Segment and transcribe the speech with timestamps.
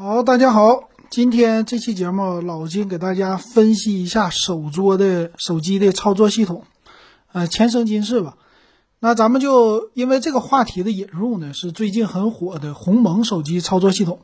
[0.00, 6.62] 好，大家好，今天这期节目老金给大家分析一下手桌的手机的操作系统，
[7.32, 8.36] 呃，前生今世吧。
[9.00, 14.20] 那咱们就因为这个话题的引入呢，是最近很火的鸿蒙手机操作系统。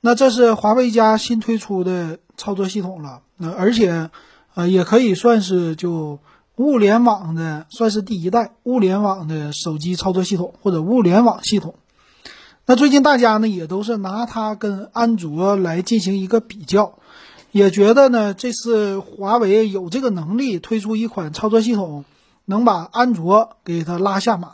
[0.00, 4.10] 那这是华为家新推出的操作系统了，那而且
[4.54, 6.18] 呃也可以算是就
[6.56, 11.76] 物联网的算是第一代物联网的手机操作系统或者物联网系统。
[12.72, 16.94] 那最近大家呢也都是拿它跟安卓来进行一个比较，
[17.50, 22.06] 也觉得呢这次华为有这个能力推出一款操作系统，
[22.46, 24.52] 能把安卓给它拉下马。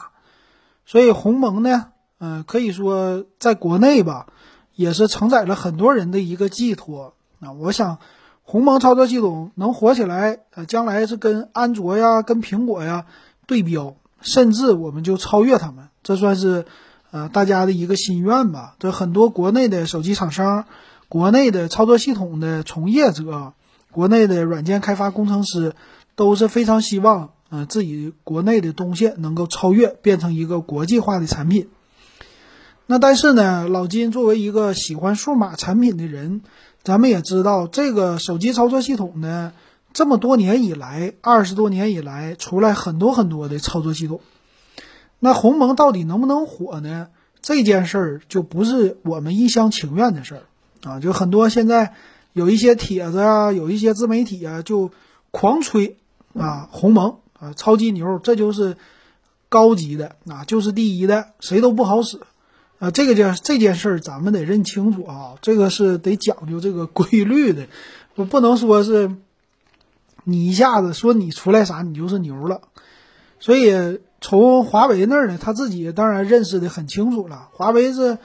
[0.84, 4.26] 所以鸿蒙呢，嗯，可以说在国内吧。
[4.74, 7.52] 也是承载了很多人的一个寄托啊！
[7.52, 7.98] 我想，
[8.42, 13.06] 鸿蒙操作系统能火起来，呃，将来是跟安卓呀、跟苹果呀
[13.46, 16.66] 对标，甚至我们就超越他们，这算是
[17.10, 18.74] 呃大家的一个心愿吧。
[18.78, 20.66] 这很多国内的手机厂商、
[21.08, 23.52] 国内的操作系统的从业者、
[23.90, 25.74] 国内的软件开发工程师
[26.14, 31.68] 都是非常希望，呃，自己国内的东西能够超越，变成一个国际化的产品。
[32.86, 36.40] 那但是呢，老金作为一个喜欢数码产品的人，
[36.82, 39.52] 咱们也知道这个手机操作系统呢，
[39.92, 44.20] 这么多年以来，二十多年以来，出来很多很多的操作系统。
[45.20, 47.08] 那鸿蒙到底能不能火呢？
[47.40, 50.42] 这件事儿就不是我们一厢情愿的事儿
[50.82, 51.00] 啊！
[51.00, 51.94] 就很多现在
[52.32, 54.90] 有一些帖子啊，有一些自媒体啊，就
[55.30, 55.96] 狂吹
[56.34, 58.76] 啊，鸿蒙啊，超级牛，这就是
[59.48, 62.20] 高级的啊，就是第一的，谁都不好使。
[62.80, 67.66] 啊，这个件这件事儿咱们得认清楚啊，这个是得讲究这个规律的，
[68.16, 69.16] 我不能说是
[70.24, 72.62] 你一下子说你出来啥你就是牛了。
[73.40, 77.48] 所以从华为那儿呢，他自己当然认识的很清楚了。
[77.52, 78.18] 华为是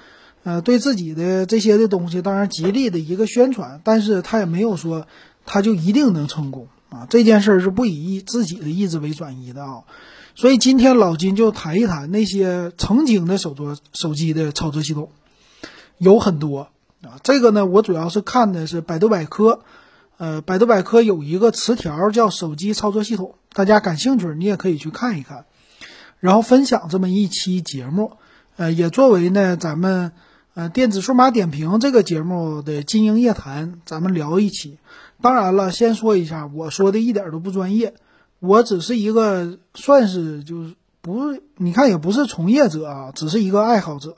[0.43, 5.05] 呃对自己的这些的东西当然极力的一个宣传，但是他也没有说
[5.45, 7.05] 他就一定能成功啊。
[7.09, 9.83] 这件事儿是不以自己的意志为转移的啊。
[10.35, 15.11] 所以今天老金就谈一谈那些曾经的手作手机的操作系统，
[15.99, 16.69] 有很多
[17.03, 17.21] 啊。
[17.21, 19.59] 这个呢，我主要是看的是百度百科，
[20.17, 25.45] 呃，百度百科有一个词条叫手机操作系统，大家感兴趣，你也可以去看一看。
[26.23, 28.13] 然后分享这么一期节目，
[28.55, 30.13] 呃，也作为呢咱们
[30.53, 34.77] 呃电子数码点评这个节目的金鹰夜谈，咱们聊一期。
[35.19, 37.95] 当然了，先说一下，我说的一点都不专业。
[38.39, 44.15] 我只是一个算是就是不，你看也不是从业者啊，只是一个爱好者。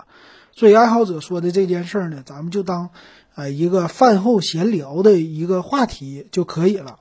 [0.52, 2.92] 所以爱好者说的这件事儿呢，咱们就当
[3.34, 7.00] 呃一个饭后闲聊的一个话题就可以了。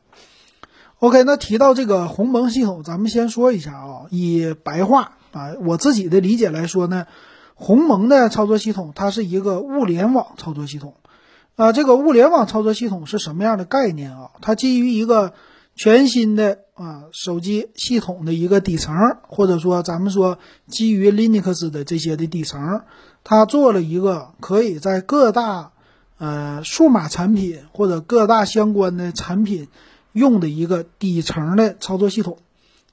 [1.04, 7.06] OK，那提到这个鸿蒙系统，咱们先说一下啊，以白话啊我自己的理解来说呢，
[7.54, 10.94] 鸿蒙的操作系统它是一个物联网操作系统
[11.56, 11.72] 啊。
[11.72, 14.30] 这个物联网操作系统是什么样的概念啊？
[14.40, 15.34] 它基于一个。
[15.76, 20.38] 全新的啊手机系统的一个底层，或者说咱们说
[20.68, 22.82] 基于 Linux 的这些的底层，
[23.24, 25.72] 它做了一个可以在各大
[26.18, 29.66] 呃数码产品或者各大相关的产品
[30.14, 32.38] 用的一个底层的操作系统，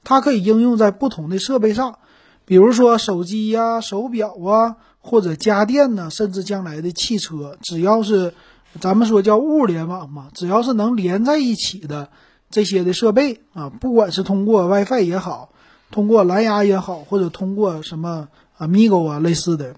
[0.04, 1.98] 它可以应用在不同的设备上，
[2.44, 8.34] 比如说手机呀、手表啊，或者家电呢，甚至将来的汽车，只要是
[8.78, 12.10] 咱们说叫物联网嘛，只要是能连在一起的。
[12.54, 15.54] 这些的设备啊，不管是通过 WiFi 也好，
[15.90, 18.28] 通过蓝牙也好，或者通过什么
[18.58, 19.74] 啊 Migo 啊类似的，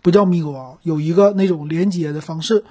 [0.00, 2.64] 不叫 Migo 啊，有一个那种连接的方式。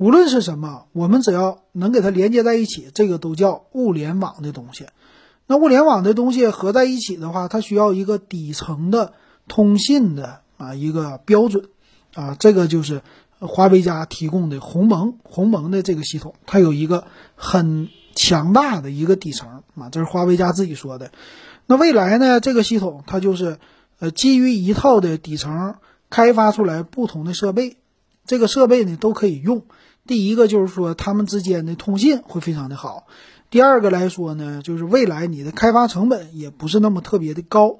[0.00, 4.86] 无论是什么，我们只要能给它连接在一起，这个都叫物联网的东西。
[5.46, 9.12] 那物联网的东西合在一起的话，它需要一个底层的
[9.46, 11.68] 通信的啊一个标准
[12.14, 13.02] 啊，这个就是
[13.40, 17.04] 华为家提供的鸿蒙鸿蒙的这个系统，它有一个
[17.36, 17.88] 很。
[18.12, 21.12] 强大的一个底层啊，这是华为家自己说的。
[21.66, 22.40] 那未来呢？
[22.40, 23.58] 这个系统它就是，
[24.00, 25.76] 呃，基于一套的底层
[26.10, 27.76] 开发出来不同的设备，
[28.26, 29.62] 这个设备呢都可以用。
[30.10, 33.06] 第一个就是说，它们之间的通信会非常的好。
[33.48, 37.78] 第二个来说呢，就是未来你的开发成本也不是那么特别的高，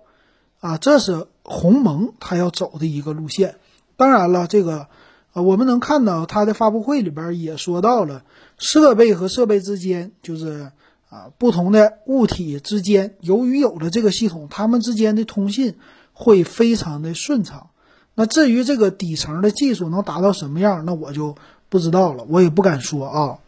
[0.60, 3.56] 啊，这是鸿蒙它要走的一个路线。
[3.96, 4.86] 当然了，这个。
[5.32, 8.24] 啊，我们能看到它的发布会里边也说到了，
[8.58, 10.72] 设备和设备之间就是
[11.08, 15.76] 啊，不同的物体之间，由于有了这个系统，它们之间的通信
[16.12, 17.70] 会非常的顺畅。
[18.16, 21.36] 那至于这个底层的技术能达到什么样，那我就
[21.70, 23.38] 不知道了，我也不敢说啊。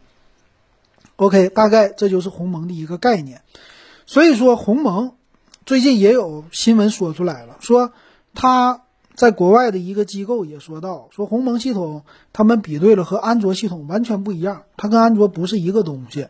[1.17, 3.43] OK，大概这就是鸿蒙的一个概念。
[4.07, 5.13] 所以说，鸿蒙
[5.67, 7.93] 最近也有新闻说出来了，说
[8.33, 8.79] 它。
[9.15, 12.03] 在国外的一个机构也说到，说鸿蒙系统
[12.33, 16.25] 他们比对了和安卓系统完全不一样，它跟安卓不是一个东西，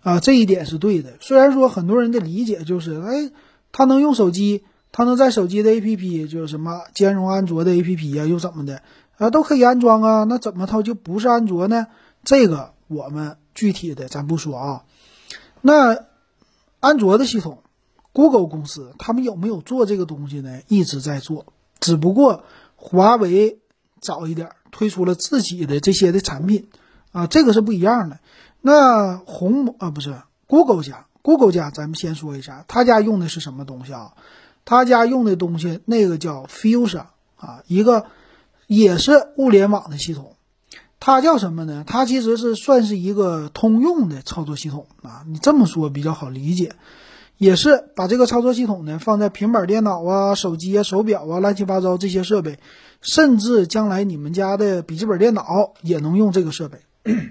[0.00, 1.12] 啊，这一点是对的。
[1.20, 3.30] 虽然说很多人的理解就是，哎，
[3.72, 8.80] 它能用手机，它能在手机的 APP 就是什么兼容安卓的 APP 呀，又怎么的
[9.22, 11.86] 啊，都可以安装啊，那怎么它就不是安卓呢？
[12.24, 14.82] 这个我们具体的咱不说啊。
[15.60, 15.96] 那
[16.80, 17.62] 安卓的系统
[18.12, 20.60] ，Google 公司他们有没有做这个东西呢？
[20.66, 21.46] 一直在做。
[21.78, 22.42] 只不过
[22.74, 23.60] 华为
[24.00, 26.68] 早一点推出了自己的这些的产品，
[27.12, 28.18] 啊，这个是不一样的。
[28.60, 34.14] 那红啊不是 Google 家，Google 家咱们先说一下，他家用的是什么东西啊？
[34.64, 38.06] 他家用的东西那个叫 Fusion 啊，一个
[38.74, 40.36] 也是物联网的系统。
[40.98, 41.84] 它叫什么呢？
[41.86, 46.72] 它其实是算是一个通用的操作系统啊，你这么说比较好理解。
[47.38, 52.60] 也是把这个操作系统呢放在平板电脑啊、手机啊、手表啊、乱七八糟这些设备，
[53.00, 56.78] 甚至将来你们家的笔记本电脑也能用这个设备。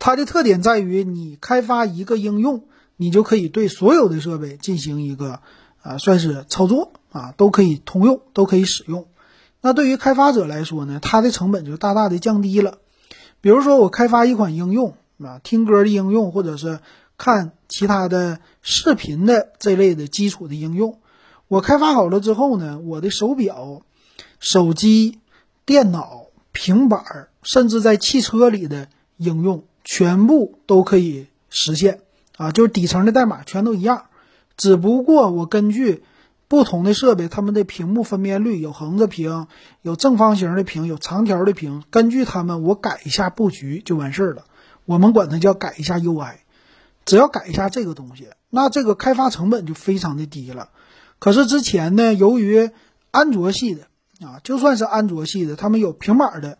[0.00, 2.64] 它的特点在于，你开发一个应用，
[2.96, 5.38] 你就可以对所有的设备进行一个
[5.82, 9.06] 啊，算是操作啊，都可以通用，都可以使用。
[9.60, 12.78] 那对于开发者来说呢，它的成本就大大的降低了。
[13.40, 16.80] 比如说，我开发一款应用啊，听歌的应用，或者是。
[17.20, 21.00] 看其他的视频的这类的基础的应用，
[21.48, 23.82] 我开发好了之后呢，我的手表、
[24.38, 25.18] 手机、
[25.66, 32.02] 电脑、平板，甚至在汽车里的应用，全部都可以实现
[32.36, 32.52] 啊！
[32.52, 34.04] 就是底层的代码全都一样，
[34.56, 36.04] 只不过我根据
[36.48, 39.46] 不同的设备，它们的屏幕分辨率有横着屏、
[39.82, 44.44] 有正方形的屏、有长条的屏，根据它们我改一下布局就完事儿了。
[44.84, 46.38] 我们管它叫改一下 UI。
[47.04, 50.68] 只要改一下这个东西，那这个开发成本就非常的低了。
[51.18, 52.70] 可是之前呢，由于
[53.10, 53.84] 安卓系的
[54.20, 56.58] 啊，就算是安卓系的，他们有平板的，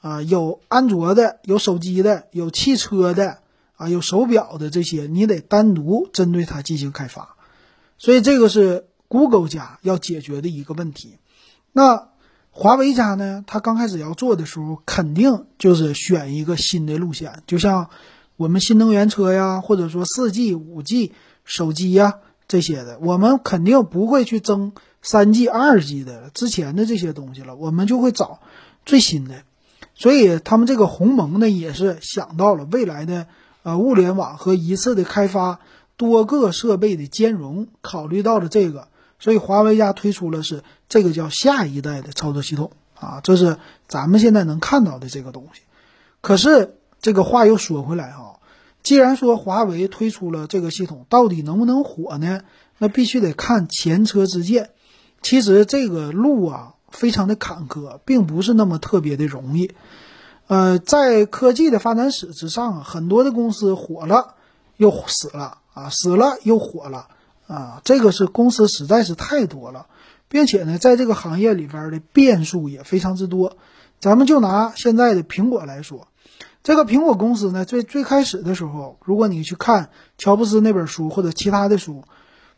[0.00, 3.40] 啊，有安卓的，有手机的，有汽车的，
[3.76, 7.36] 啊，有手表的这些，你得单独针对它进行开发。
[7.98, 11.18] 所以这个是 Google 家要解决的一个问题。
[11.72, 12.08] 那
[12.50, 17.90] 华为家呢，他刚开始要做的时候，肯定就是选一个新的路线，就像。
[18.38, 21.12] 我们新能源车呀，或者说四 G、五 G
[21.44, 22.14] 手机呀
[22.48, 28.40] 这些的，我们肯定不会去争三 G、二 G 的之前的这些东西了，我们就会找
[28.84, 29.44] 最新的。
[29.94, 33.28] 所以他们这个鸿蒙呢，也是想到了未来的
[33.62, 35.60] 呃物联网和一次的开发
[35.96, 38.88] 多个设备的兼容，考虑到了这个，
[39.22, 43.56] 所以华为家推出了是这个叫下一代的操作系统啊，这是
[43.88, 45.62] 咱们现在能看到的这个东西。
[46.20, 46.76] 可是。
[47.04, 48.38] 这个话又说回来哈，
[48.84, 52.42] 既然说华为推出了这个系统，到底能不能火呢？
[52.78, 54.70] 那必须得看前车之鉴。
[55.20, 59.72] 其实这个路啊，非常的坎坷，并不是那么特别的容易。
[60.46, 64.36] 呃，在科技的发展史之上，很多的公司火了
[64.76, 67.08] 又死了啊，死了又火了
[67.52, 69.86] 啊，这个是公司实在是太多了，
[70.28, 73.58] 并且呢，在这个行业里边的变数也非常之多。
[74.00, 76.08] 咱们就拿现在的苹果来说。
[76.62, 82.04] 这个苹果公司呢，最最开始的时候，如果你去看乔布斯那本书或者其他的书，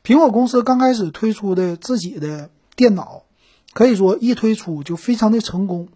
[0.05, 3.23] 苹果公司刚开始推出的自己的电脑，
[3.73, 5.88] 可以说一推出就非常的成功。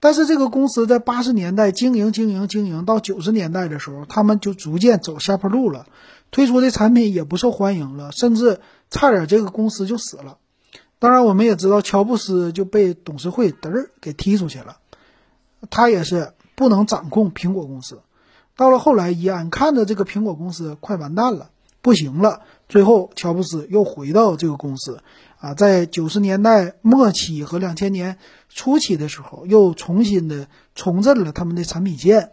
[0.00, 5.86] 但是这个公司在八十年代经营经营经营到九十年代的时候，他们就逐渐走下坡路了，
[6.30, 8.60] 推出的产品也不受欢迎了，甚至
[8.90, 10.38] 差点这个公司就死了。
[10.98, 14.78] 当然，我们也知道乔布斯就被董事会嘚儿给踢出去了，
[15.70, 16.32] 他也是。
[16.56, 18.02] 不能掌控苹果公司，
[18.54, 21.48] 到了后来，眼看着这个苹果公司快完蛋了，
[21.80, 25.02] 不行了，最后乔布斯又回到这个公司，
[25.38, 28.18] 啊，在九十年代末期和两千年
[28.50, 32.32] 初期的时候，又重新的重振了他们的产品线，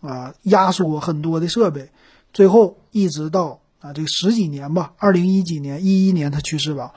[0.00, 1.90] 啊，压缩很多的设备，
[2.34, 6.92] 最后一直到啊这个十几年吧，二零一几年一一年他去世吧，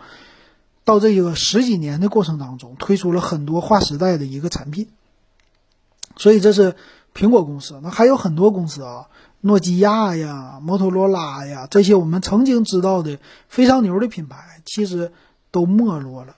[0.83, 4.89] 到这个十几年的过程当中，推出了很多划时代的一个产品。
[6.17, 6.75] 所以这是
[7.13, 9.05] 苹果公司，那还有很多公司啊，
[9.41, 15.11] 诺基亚呀、摩托罗拉呀，这些我们曾经知道的非常牛的品牌，其实
[15.51, 16.35] 都没落了。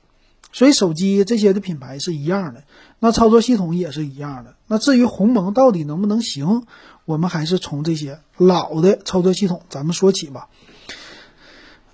[0.51, 2.63] 所以手机这些的品牌是一样的，
[2.99, 4.55] 那操作系统也是一样的。
[4.67, 6.63] 那至于鸿蒙到底能不能行，
[7.09, 10.47] 我们还是从这些老的操作系统咱们说起吧。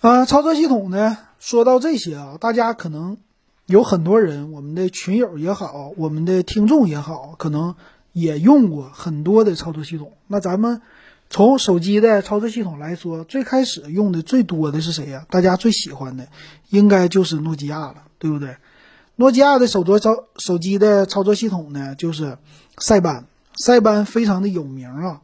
[0.02, 3.18] 啊，操作系统呢，说到这些啊，大家可能。
[3.68, 7.74] 有很多人，我们的群友也好，我们的听众也好，可能
[8.14, 10.14] 也用过很多的操作系统。
[10.28, 10.84] 那咱们
[11.32, 15.26] 从手机的操作系统来说，最开始用的最多的是谁呀？
[15.32, 16.28] 大家最喜欢的
[16.70, 18.58] 应该就是诺基亚了，对不对？
[19.16, 22.38] 诺基亚的手镯操手机的操作系统呢，就是
[22.78, 23.26] 塞班，
[23.58, 25.22] 塞班非常的有名啊。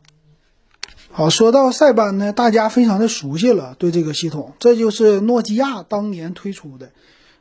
[1.12, 6.92] 好，说到塞班呢，大家非常的熟悉了，对这个系统，这就是诺基亚当年推出的。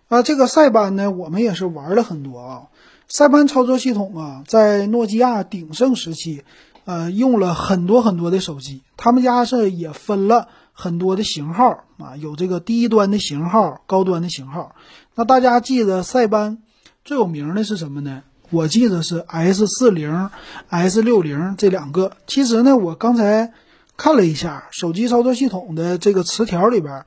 [0.09, 2.63] 啊，这个塞班呢，我们也是玩了很多啊。
[3.07, 6.43] 塞班操作系统啊，在诺基亚鼎盛时期，
[6.85, 14.75] 呃，用了很多很多的手机，他们家是也分了很多的型号啊，有这个低端的型号，高端的型号。
[15.15, 16.59] 那大家记得塞班
[17.05, 18.25] 最有名的是什么呢？
[18.51, 20.29] 我记得是 S 四零、
[20.69, 22.17] S 六零这两个。
[22.27, 23.53] 其实呢，我刚才
[23.97, 27.05] 看了一下手机操作系统的这个词条里边，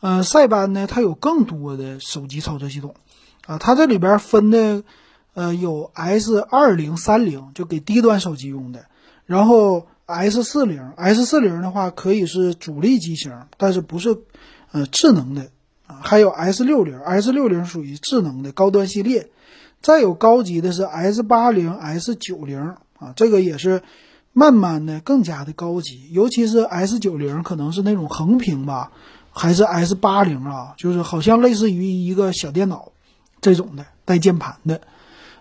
[0.00, 2.94] 呃，塞班呢它有更多的手机操作系统，
[3.46, 4.84] 啊，它这里边分的，
[5.34, 8.84] 呃，有 S 二零、三零就给低端手机用的，
[9.26, 14.16] 然后 S 四零、S 四零的话可以是主力机型，但是不是
[14.70, 15.50] 呃智能的
[15.88, 19.30] 啊，还有 S 六零、S 六零属于智能的高端系列。
[19.84, 23.82] 再有高级的是 S 八零、S 九零啊，这个也是
[24.32, 28.92] 慢慢的更加的高级，尤其是 S 九零可能是那种横屏吧，
[29.30, 32.92] 还是 S 八零啊，就是好像类似于一个小电脑
[33.42, 34.80] 这种的带键盘的，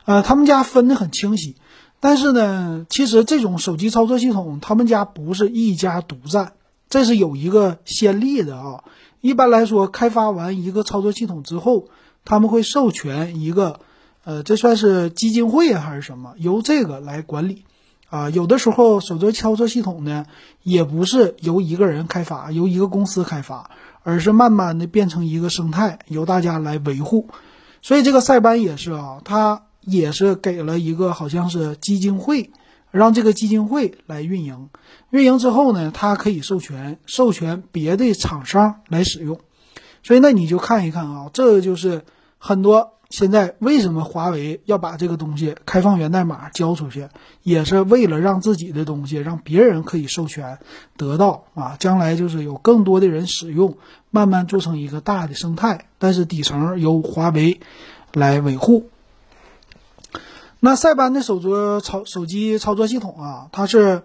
[0.04, 1.56] 呃，他们家分的很清晰，
[2.02, 6.52] 但是呢，其实这种手机操作系统他们家不是一家独占，
[6.90, 8.84] 这是有一个先例的啊。
[9.22, 11.88] 一般来说，开发完一个操作系统之后，
[12.26, 13.80] 他们会授权一个。
[14.26, 16.34] 呃，这算是基金会还是什么？
[16.38, 17.66] 由这个来管理，
[18.10, 20.26] 啊，有的时候手作操作系统呢，
[20.62, 23.70] 也不是由一个人开发，由一个公司开发，
[24.02, 27.28] 而是慢慢的变成一个生态，由大家来维护。
[27.82, 32.52] 所以这个塞班也是啊，它也是给了一个好像是基金会，
[32.92, 34.70] 让这个基金会来运营，
[35.10, 39.42] 运营之后呢，它可以授权，授权别的厂商来使用。
[40.02, 42.04] 所以那你就看一看啊，这就是
[42.38, 42.93] 很多。
[43.14, 47.10] 现在为什么华为要把这个东西开放源代码交出去，
[47.44, 50.58] 也是为了让自己的东西让别人可以授权
[50.98, 53.78] 得到啊，将来就是有更多的人使用，
[54.10, 57.60] 慢慢做成一个大的生态，但是底层由华为
[58.14, 58.90] 来维护。
[60.60, 64.02] 那塞班的手镯操手机操作系统啊，它是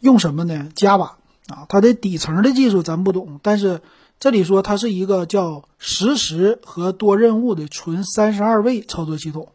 [0.00, 1.10] 用什么呢？Java
[1.48, 3.80] 啊，它的底层的技术咱不懂，但是。
[4.20, 9.52] 这里说它是一个叫实时和多任务的纯三十二位操作系统，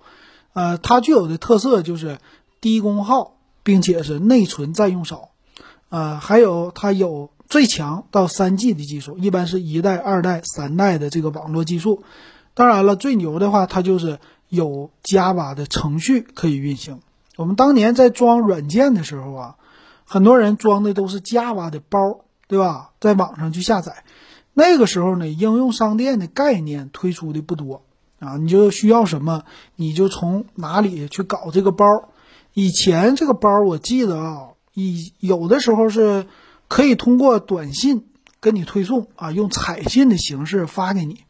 [0.54, 2.18] 呃，它具有的特色就是
[2.62, 3.34] 低功耗，
[3.64, 5.32] 并且是内存占用少，
[5.90, 12.04] 呃，还有它有最强到三 G 的技术，一般是一代、二代、三代的这个网络技术。
[12.54, 17.02] 当然了，最牛的话，它就是有 Java 的程序可以运行。
[17.36, 19.56] 我们当年在装软件的时候啊，
[20.14, 22.92] 很多人装的都是 Java 的包，对吧？
[23.00, 24.04] 在网上去下载。
[24.54, 27.82] 那个时候呢，应用商店的概念推出的不多
[28.20, 29.44] 啊，你就需要什么，
[29.76, 31.84] 你就从哪里去搞这个包。
[32.54, 36.28] 以前这个包我记得啊，以有的时候是
[36.68, 38.06] 可以通过短信
[38.40, 41.22] 跟你推送啊，用彩信的形式发给你。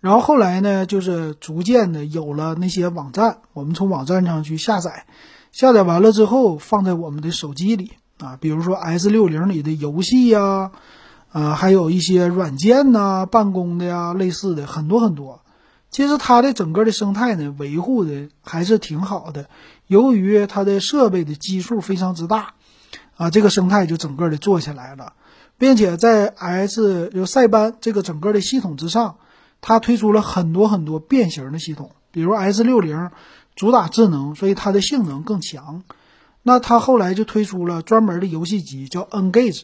[0.00, 5.06] 然后后来呢，就是逐渐的有了那些网站，我们从网站上去下载，
[5.56, 10.70] 下载完了之后放在我们的手机里啊，比如说 S 六零里的游戏呀。
[11.32, 15.40] 呃，还有一些软件呐，办公的呀，类似的很多很多。
[15.90, 19.48] 其实它的整个的生态呢，维护的还是挺好的。
[19.86, 22.52] 由于它的设备的基数非常之大，
[23.16, 25.14] 啊，这个生态就整个的做起来了，
[25.56, 29.16] 并且在 S 就塞班这个整个的系统之上，
[29.62, 33.10] 它推出了很多很多变形的系统，比如 S 六零
[33.56, 35.82] 主打智能，所以它的性能更强。
[36.42, 39.62] 那它后来就推出了专门的游戏机，叫 Engage。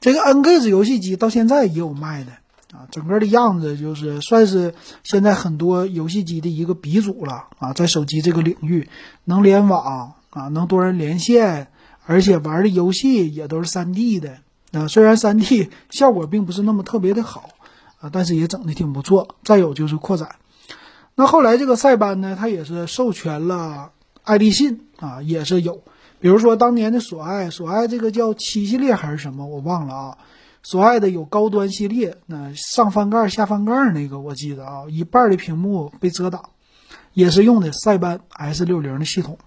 [0.00, 2.32] 这个 Engage 游戏机到现在也有卖的
[2.76, 8.88] 啊，整个的样子就是算是现在很多游戏机的一个鼻祖了啊，在手机这个领域
[9.24, 11.68] 能联网啊，能多人连线，
[12.04, 14.36] 而且玩的游戏也都是 3D 的
[14.72, 17.48] 啊，虽然 3D 效果并不是那么特别的好
[18.00, 19.36] 啊，但是也整的挺不错。
[19.44, 20.36] 再有就是扩展，
[21.20, 23.90] 那后来这个塞班呢，它也是授权了
[24.22, 25.82] 爱立信啊，也是有。
[26.20, 30.18] 比如说当年的索爱，索爱这个叫七系列还是什么，我忘了啊。
[30.62, 36.50] 索爱的有高端系列，那上翻盖下翻盖那个我记得啊，一半的屏幕被遮挡，
[37.14, 39.38] 也是用的塞班 S 六零的系统。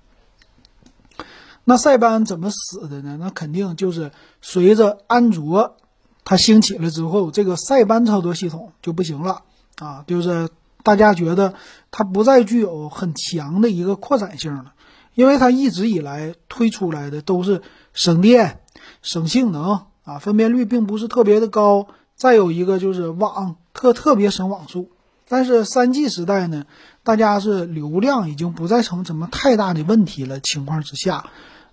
[1.63, 3.15] 那塞班怎么死的呢？
[3.17, 4.11] 那肯定就是
[4.41, 5.77] 随着安卓
[6.25, 9.43] 它兴起了之后，这个塞班操作系统就不行了
[9.77, 10.49] 啊，就是
[10.83, 11.53] 大家觉得
[11.91, 14.73] 它不再具有很强的一个扩展性了。
[15.13, 17.61] 因为它一直以来推出来的都是
[17.93, 18.61] 省电、
[19.01, 21.87] 省性能啊，分辨率并不是特别的高。
[22.15, 24.89] 再有一个就是网特特别省网速，
[25.27, 26.65] 但是三 G 时代呢，
[27.03, 31.25] 大家是流量已经不再成什么太大的问题了情况之下，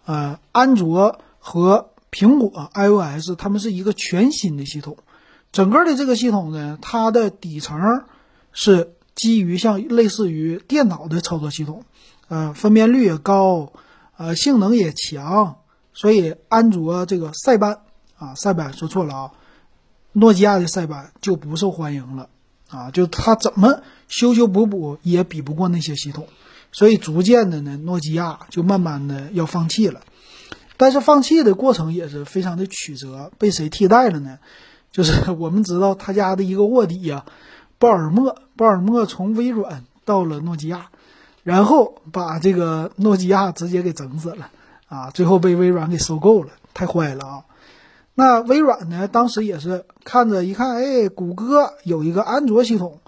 [0.05, 4.97] 呃，安卓和苹果 iOS 它们是一个全新的系统，
[5.53, 8.05] 整个的这个系统呢，它的底层
[8.53, 11.85] 是基于像类似于电脑的操作系统，
[12.29, 13.73] 呃，分辨率也高，
[14.17, 15.57] 呃，性能也强，
[15.93, 17.81] 所以安卓这个塞班
[18.17, 19.33] 啊，塞班说错了啊。
[20.13, 22.29] 诺基亚的塞班就不受欢迎了，
[22.71, 26.27] 啊，就它怎么修修补补也比不过那些系统，
[26.73, 30.01] 所以逐渐的呢，诺基亚就慢慢的要放弃了。
[30.77, 34.39] 但是放弃的过程也是非常的曲折，被谁替代了呢？
[34.93, 37.25] 就是我们知道他家的一个卧底呀，
[37.79, 40.89] 鲍尔默，鲍尔默从微软到了诺基亚，
[41.45, 44.51] 然后把这个诺基亚直接给整死了，
[44.89, 47.45] 啊，最后被微软给收购了，太坏了啊！
[48.15, 49.07] 那微软呢？
[49.07, 52.99] 当时也是看着一看，哎，谷歌有一个安卓系统，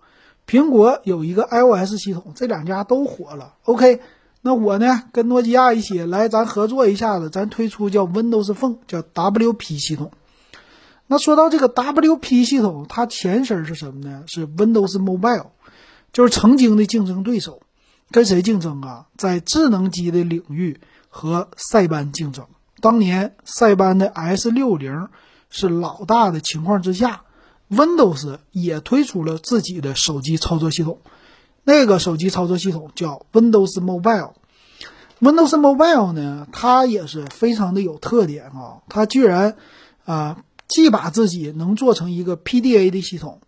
[0.46, 3.54] 苹果有一个 iOS 系统，这两家都火了。
[3.64, 4.00] OK，
[4.40, 10.12] 那我呢，跟诺基亚一起来，咱合作一下子，咱推出叫 Windows Phone，叫 WP 系统。
[11.12, 14.22] 那说到这个 WP 系统，它前身是什么呢？
[14.28, 15.48] 是 Windows Mobile，
[16.12, 17.62] 就是曾经的竞争对手，
[18.12, 19.06] 跟谁竞争啊？
[19.16, 22.46] 在智能机的领域和塞班竞争。
[22.80, 25.08] 当年塞班的 S 六零
[25.48, 27.22] 是老大的情况之下
[27.68, 31.00] ，Windows 也推出了自己的手机操作系统，
[31.64, 34.34] 那个手机操作系统叫 Windows Mobile。
[35.20, 39.56] Windows Mobile 呢，它也是非常的有特点啊，它居然
[40.04, 43.40] 啊既把自己能做成一个 PDA 的系统，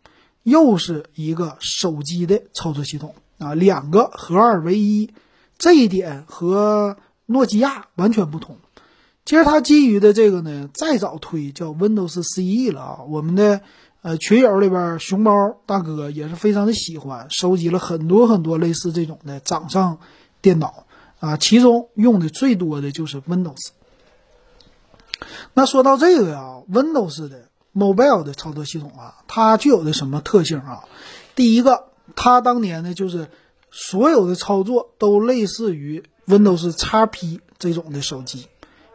[0.43, 5.09] 又是一个手机的操作系统啊，两个合二为一，
[5.57, 8.57] 这一点和诺基亚完全不同。
[9.25, 12.99] 其实它基于的这个呢，再早推叫 Windows CE 了啊。
[13.09, 13.61] 我们的
[14.03, 19.99] 呃群友里边，熊猫大哥也是非常的喜欢，收集了很多很多类似这种的掌上
[20.41, 20.87] 电脑
[21.21, 23.69] 啊，其中用的最多的就是 Windows。
[25.55, 30.85] 那说到这个呀，Windows 的 Mobile 的操作系统啊，它具有的什么特性啊？
[31.35, 31.85] 第一个，
[32.17, 33.29] 它当年呢就是
[33.71, 38.47] 所有的操作都类似于 Windows XP 这种的手机。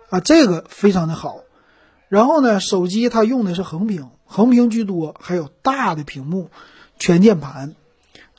[0.09, 1.41] 啊，这个非常的好，
[2.07, 6.49] 然后呢，手机它用的是横屏，横屏居多，还有大的屏幕，
[6.97, 7.75] 全键盘，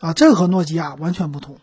[0.01, 1.59] 啊，这个和诺基亚完全不同。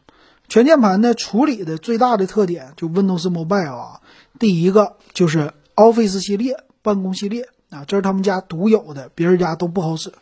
[0.48, 4.02] 全键盘呢，处理的最大的特点就 Windows Mobile 啊，
[4.38, 10.14] 第一个就是 Office 系列办公系列啊，这是他们家独有的，别人家都不好使。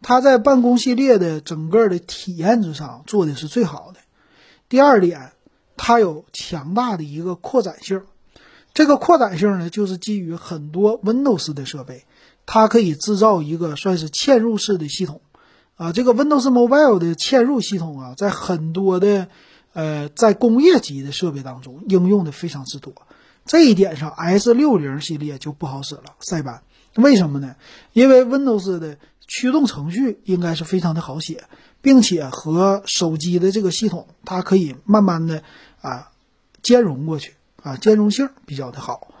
[0.00, 4.00] 它在办公系列的整个的体验之上做的是最好的。
[4.68, 5.32] 第二点，
[5.76, 8.02] 它有强大的一个扩展性。
[8.74, 12.04] 这个扩展性呢，就是基于很多 Windows 的设备，
[12.46, 15.20] 它可以制造一个算是嵌入式的系统，
[15.76, 19.28] 啊，这个 Windows Mobile 的嵌入系统啊，在很多的
[19.74, 22.94] 呃在工业级的设备当中应用的非常之多。
[23.46, 26.62] 这一点上，S 六零系列就不好使了，塞班。
[26.96, 27.56] 为什么呢？
[27.92, 31.44] 因为 Windows 的驱动程序应该是非常的好写，
[31.80, 35.42] 并且和手机的这个系统，它可以慢慢的
[35.80, 36.10] 啊
[36.62, 37.34] 兼容过去。
[37.62, 39.14] 啊，兼容性比较的好，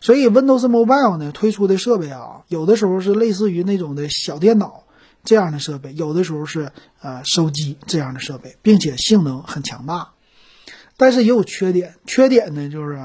[0.00, 4.84] 所以 Windows Mobile 呢推出的设备啊，有的时候是类似于那种的小电脑
[5.24, 10.10] 这样的设备，有的时候是呃手机这样的设备，并且性能很强大，
[10.96, 13.00] 但是也有缺点，缺点呢就是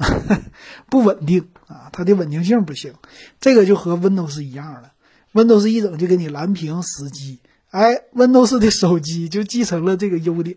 [0.88, 2.94] 不稳定啊，它的稳定性不行，
[3.40, 4.92] 这个就和 Windows 一样了
[5.32, 7.38] ，Windows 一整就给你蓝屏死机，
[7.70, 10.56] 哎，Windows 的手机就继承了这个优点，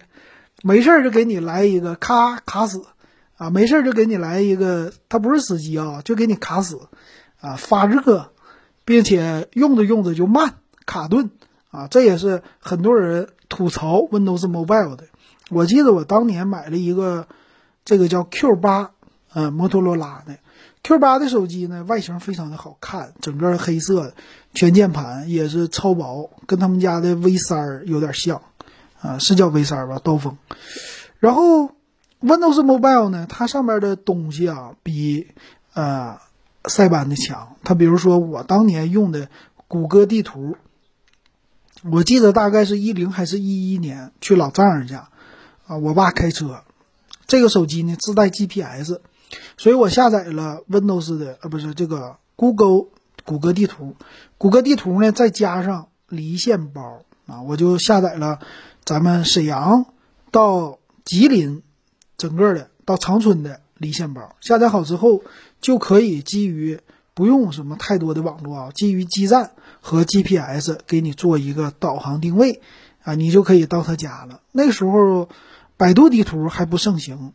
[0.64, 2.84] 没事儿就给你来一个咔卡死。
[3.36, 6.80] 啊，没事就给你来一个，它不是死机啊，就给你卡死，
[7.42, 8.30] 啊发热，
[8.86, 10.54] 并且用着用着就慢
[10.86, 11.32] 卡顿，
[11.72, 15.06] 啊，这也是很多人吐槽 Windows Mobile 的。
[15.50, 17.28] 我记得我当年买了一个
[17.84, 18.92] 这个叫 Q 八，
[19.34, 20.38] 呃，摩托罗拉的
[20.84, 24.13] Q 八的手机呢，外形非常的好看，整个黑色，
[24.54, 28.41] 全键盘也是超薄，跟他们家的 V 三有点像，
[29.02, 30.38] 啊，是叫 V 三吧，刀锋，
[31.19, 31.72] 然后。
[32.26, 35.28] Windows Mobile 呢，它上面的东西啊，比
[35.74, 36.17] 呃
[36.69, 37.58] 塞班的强。
[37.65, 39.28] 它比如说，我当年用的
[39.67, 40.56] 谷歌地图，
[41.91, 45.10] 我记得大概是一零还是一一年去老丈人家
[45.67, 46.62] 啊，我爸开车，
[47.28, 49.02] 这个手机呢自带 GPS，
[49.58, 52.88] 所以我下载了 Windows 的啊，不是这个 Google
[53.26, 53.96] 谷歌地图，
[54.38, 58.39] 谷歌地图呢再加上离线包啊，我就下载了
[58.84, 59.86] 咱们沈阳
[60.32, 61.62] 到吉林。
[62.15, 65.24] 整个的到长春的离线包下载好之后，
[65.60, 66.80] 就可以基于
[67.13, 72.62] 不用什么太多的网络啊，基于基站和 GPS 给你做一个导航定位，
[73.04, 74.39] 啊，你就可以到他家了。
[74.52, 75.28] 那时候，
[75.76, 77.34] 百度地图还不盛行，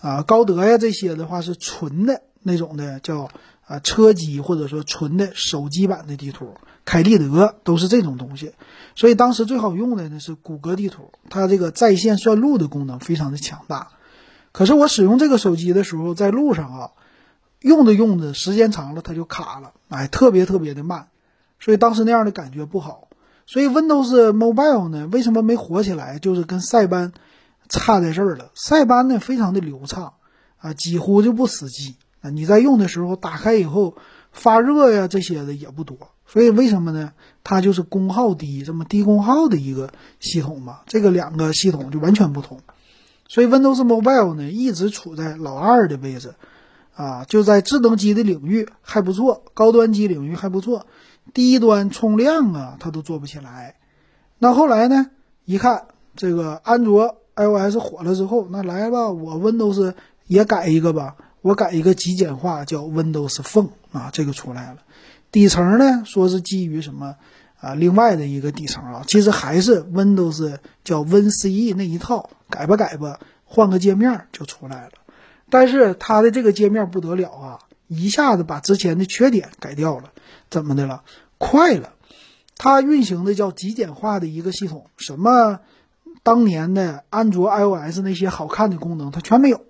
[0.00, 3.28] 啊，高德呀这些的话是纯的那种的，叫
[3.66, 8.52] 啊车机或者说纯的手机版的地图，凯立德都是这种东西。
[8.94, 13.88] 所以当时最好用的呢是谷歌地图，它这个在线算路的功能非常的强大。
[14.52, 16.90] 可是我使用这个手机的时候，在路上啊，
[17.60, 21.08] 用着用着时间长了它就卡了，哎，特别特别的慢，
[21.60, 23.08] 所以当时那样的感觉不好。
[23.46, 26.18] 所以 Windows Mobile 呢，为什么没火起来？
[26.18, 27.12] 就是跟塞班
[27.68, 28.50] 差在这儿了。
[28.54, 30.14] 塞班呢非常的流畅
[30.58, 32.30] 啊，几乎就不死机啊。
[32.30, 33.96] 你在用的时候打开以后
[34.32, 35.96] 发热呀这些的也不多。
[36.26, 37.12] 所以为什么呢？
[37.44, 40.80] 它就是功耗低，这么低功耗的一个系统嘛。
[40.86, 42.60] 这个两个系统就完全不同。
[43.28, 46.34] 所以 Windows Mobile 呢一直处在老二的位置
[46.94, 50.86] 啊，就在智能机的领域还不错，高端机领域还不错。
[51.34, 53.76] 低端冲量啊，它都做不起来。
[54.38, 55.10] 那后来呢？
[55.44, 59.94] 一看这个安卓 iOS 火了之后，那来吧，我 Windows
[60.26, 61.16] 也改一个吧。
[61.40, 64.78] 我改一个极简化，叫 Windows Phone 啊，这个出来了。
[65.30, 67.14] 底层呢，说是基于什么
[67.60, 67.74] 啊？
[67.74, 74.92] 另外的一个底层啊，其实还是 Windows 叫 WinCE 那一套，改吧改吧，换个界面就出来了。
[75.48, 80.10] 但是它的这个界面不得了啊，一下子把之前的缺点改掉了。
[80.50, 81.04] 怎么的了？
[81.38, 81.92] 快了，
[82.56, 85.60] 它运行的叫极简化的一个系统，什么
[86.22, 89.62] 当年的安卓 iOS 那些好看的功能它全没有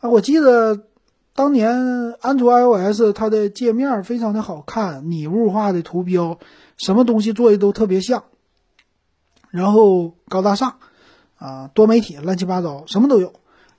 [0.00, 0.10] 啊！
[0.10, 0.86] 我记得
[1.34, 6.38] 当年安卓 iOS 它的界面非常的好看，拟物化的图标，
[6.76, 8.24] 什么东西做的都特别像，
[9.50, 10.78] 然后高大上
[11.36, 13.34] 啊，多媒体乱七八糟什么都有。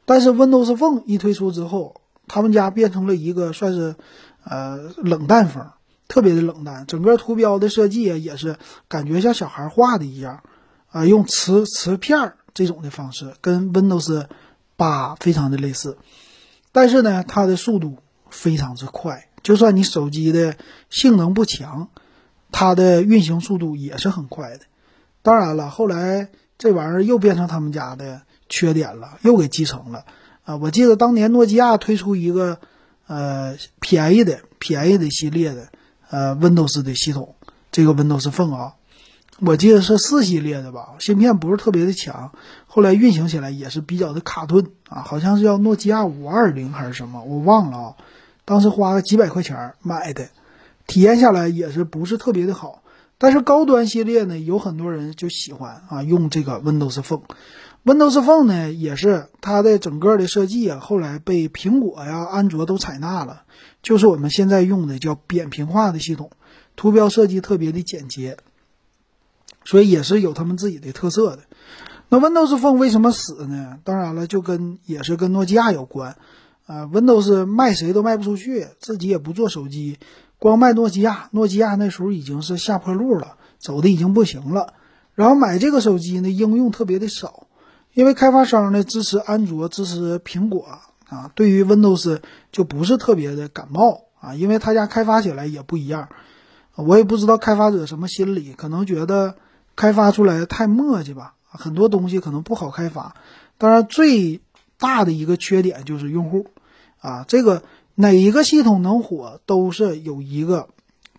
[0.05, 3.95] 但是 Windows Phone 一推出之后，他们家变成了一个算是
[4.43, 5.65] 呃冷淡风。
[6.09, 8.57] 特别的冷淡，整个图标的设计啊，也是
[8.87, 10.43] 感觉像小孩画的一样，
[10.93, 14.27] 啊，用磁磁片儿这种的方式，跟 Windows
[14.77, 15.97] 八非常的类似，
[16.71, 17.97] 但是呢，它的速度
[18.29, 20.55] 非常之快，就算你手机的
[20.89, 21.89] 性能不强，
[22.51, 24.61] 它的运行速度也是很快的。
[25.21, 30.05] 当然了，后来这玩意儿又变成他们家的缺点了，又给继承了
[30.45, 30.55] 啊！
[30.57, 32.59] 我记得当年诺基亚推出一个
[33.07, 35.69] 呃便宜的便宜的系列的。
[36.09, 37.33] 呃，Windows 的系统，
[37.71, 38.73] 这个 Windows Phone 啊，
[39.39, 42.31] 我记得是四系列的吧，芯片不是特别的强，
[42.67, 47.95] 后来运行起来也是比较的卡顿啊，好像是叫诺基亚五二零还是什么，我忘了啊。
[48.45, 50.29] 当时花了几百块钱买的，
[50.85, 52.83] 体验下来也是不是特别的好。
[53.17, 57.23] 但是高端系列呢，有很多人就喜欢啊，用这个 Windows Phone。
[57.85, 63.43] Windows Phone 呢，也是它的整个的设计啊，后来被苹果呀、安卓都采纳了。
[63.81, 66.31] 就是我们现在用的叫扁平化的系统，
[66.75, 68.37] 图标设计特别的简洁，
[69.65, 71.43] 所以也是有他们自己的特色的。
[72.09, 73.79] 那 Windows Phone 为什么死呢？
[73.83, 76.15] 当然了，就跟也是跟诺基亚有关。
[76.65, 79.97] 啊，Windows 卖谁都卖不出去，自己也不做手机，
[80.39, 81.29] 光卖诺基亚。
[81.31, 84.73] 诺基亚那时候已经是下坡路了，走的已经不行了。
[85.13, 87.47] 然后买这个手机呢，应用特别的少，
[87.93, 90.65] 因为开发商呢支持安卓，支持苹果。
[91.09, 92.21] 啊，对于 Windows
[92.51, 96.09] 就不是特别的感冒啊，因为他家开发起来也不一样，
[96.75, 99.35] 我也不知道开发者什么心理，可能觉得
[99.75, 103.15] 开发出来太磨叽吧，很多东西可能不好开发。
[103.57, 104.41] 当然，最
[104.77, 106.47] 大的一个缺点就是用户
[106.99, 107.63] 啊，这个
[107.95, 110.69] 哪一个系统能火，都是有一个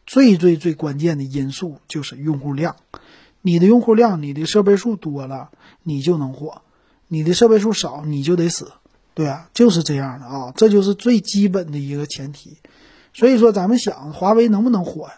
[0.06, 2.76] 最最最关键的因素，就是用户量。
[3.40, 5.50] 你的用户量，你的设备数多了，
[5.82, 6.62] 你就能火；
[7.08, 8.72] 你的设备数少，你就得死。
[9.14, 12.56] 对啊，就是这样的啊，这就是最基本的一个前提。
[13.12, 15.14] 所以说，咱们想华为能不能火呀，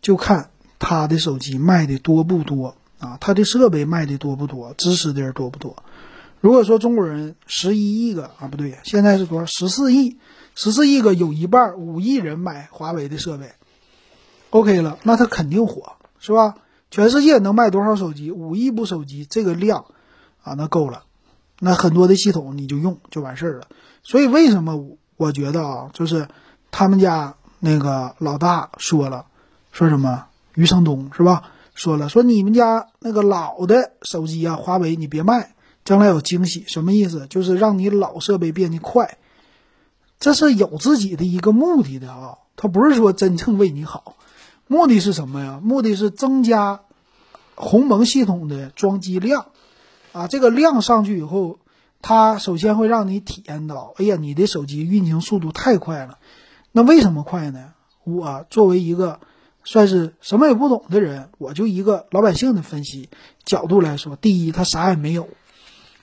[0.00, 0.51] 就看
[0.82, 5.76] 他的手机卖的多不多啊，他的设备卖的多不多，支持的人多不多。
[6.40, 9.46] 如果说中国人十一亿个啊，不对，现在是多少？
[9.46, 10.18] 十四亿，
[10.56, 13.52] 十四亿个有一半五亿人买华为的设备
[14.50, 16.56] ，OK 了，那它肯定火，是吧？
[16.90, 18.32] 全世界能卖多少手机？
[18.32, 19.84] 五亿部手机，这个量
[20.42, 21.04] 啊，那够了。
[21.60, 23.68] 那很多的系统你就用就完事儿了，
[24.02, 26.26] 所以为什么我觉得啊，就是
[26.72, 29.26] 他们家那个老大说了，
[29.70, 31.50] 说什么余承东是吧？
[31.74, 36.64] 说了说你们家那个老的手机啊，华为你别卖，将来有惊喜。
[36.66, 37.26] 什么意思？
[37.28, 39.16] 就是让你老设备变得快，
[40.20, 44.16] 这是有自己的一个目的的啊，他不是说真正为你好，
[44.66, 45.60] 目的是什么呀？
[45.62, 46.82] 目的是增加
[47.54, 49.46] 鸿蒙系统的装机量。
[50.12, 51.58] 啊，这个量上去以后，
[52.02, 56.18] 它首先会让你体验到，哎呀，你的手机运行速度太快了。
[56.70, 57.72] 那为什么快呢？
[58.04, 59.20] 我作为一个
[59.64, 63.08] 算是什么也不懂的人，我就一个老百姓的分析
[63.44, 65.28] 角度来说，第一，它啥也没有，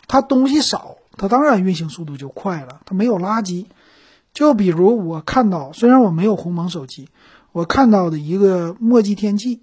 [0.08, 3.66] 它东西少，它当然运行速度就快了，它没有垃圾。
[4.34, 7.10] 就比如我看到，虽然我没有鸿蒙手机，
[7.52, 9.62] 我看到的一个墨迹天气，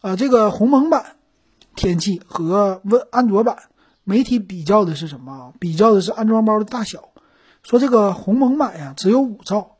[0.00, 1.16] 啊，这个鸿蒙版
[1.76, 3.58] 天气和问安卓版
[4.02, 5.52] 媒体比较的是什么？
[5.60, 7.10] 比较的是安装包的大小，
[7.62, 9.73] 说这个鸿蒙版呀只有五兆。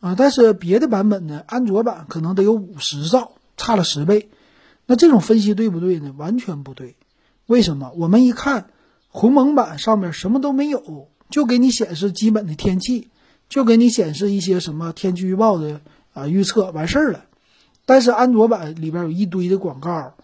[0.00, 4.28] 啊，但是别的版本呢，安卓版可能得有五十兆，差了十倍。
[4.86, 6.14] 那这种分析对不对呢？
[6.16, 6.96] 完全不对。
[7.46, 7.92] 为什么？
[7.96, 8.70] 我们一看，
[9.08, 13.08] 鸿蒙版上面什么都没有，就给你显示基本的天气，
[13.48, 15.80] 就给你显示一些什么天气预报的
[16.12, 17.24] 啊预测，完事儿了。
[17.84, 20.14] 但是安卓版里边有一堆的广告，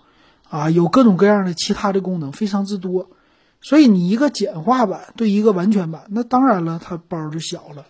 [0.49, 3.11] 啊，有各种各样的其他的功能，非常之多。
[3.61, 7.87] 所以你一个简化版对一个完全版，那当然了，它包就小了，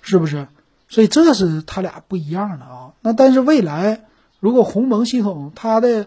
[0.00, 0.46] 是不是？
[0.94, 2.92] 所以这是它俩不一样的啊。
[3.00, 4.04] 那但是未来
[4.38, 6.06] 如果鸿蒙系统它的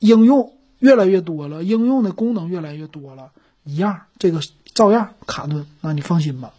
[0.00, 3.30] 应用越来越多了，应用的功能越来越多了，
[3.62, 4.40] 一样这个
[4.74, 6.50] 照样卡顿，那你放心吧。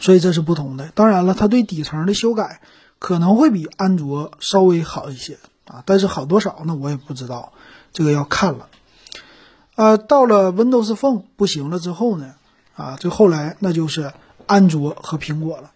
[0.00, 0.90] 所以这是不同的。
[0.92, 2.62] 当然了，它对底层的修改
[2.98, 6.74] 可能会比安卓稍微好一些啊，但是好多少呢？
[6.74, 7.52] 我也不知道，
[7.92, 8.68] 这个要看了。
[9.76, 12.34] 呃，到了 Windows Phone 不行了之后呢，
[12.74, 14.12] 啊，这后来那就是
[14.48, 15.70] 安卓和苹果了。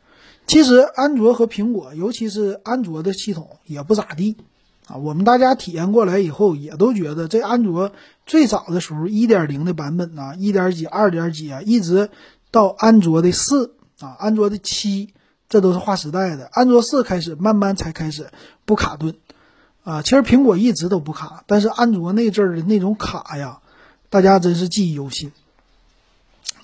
[0.53, 4.37] 其实安卓和苹果，尤其是安卓的系统也不咋地
[4.87, 4.99] 啊。
[4.99, 7.91] 我们大家体验过来以后，也都觉得这安卓
[8.27, 12.11] 最早的时候，一点零的版本呢，一点几、二点几啊，一直
[12.51, 15.15] 到安卓的四啊，安卓的七，
[15.49, 16.51] 这都是划时代的。
[16.53, 18.29] 安卓四开始慢慢才开始
[18.67, 19.15] 不卡顿
[19.85, 20.03] 啊。
[20.03, 23.61] 其实苹果一直都不卡，但是安卓那阵儿的那种卡呀，
[24.11, 25.33] 大家真是记忆犹新。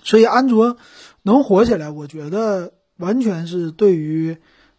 [0.05, 0.77] 所以安卓
[1.23, 2.75] 能火起来，我觉得。
[2.99, 4.37] 完全是对于，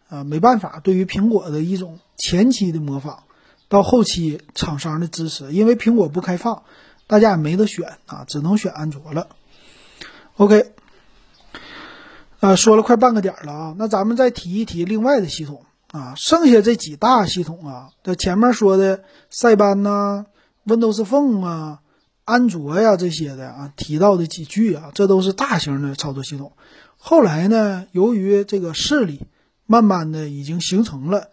[0.08, 3.24] 呃，没办法，对于苹果的一种前期的模仿，
[3.68, 6.62] 到后期厂商的支持，因为苹果不开放，
[7.06, 9.28] 大家也没得选啊，只能选安卓了。
[10.36, 10.72] OK，
[12.40, 20.26] 啊，说了快半个点了啊，那咱们再提一提另外的系统啊，剩下这几大系统啊，这前面说的塞班呐、
[20.66, 21.80] Windows Phone 啊、
[22.24, 26.52] 安卓呀这些的啊，提到的几句啊，这都是大型的操作系统。
[27.02, 29.22] 后来呢，由于这个势力
[29.64, 31.30] 慢慢的已经形成了，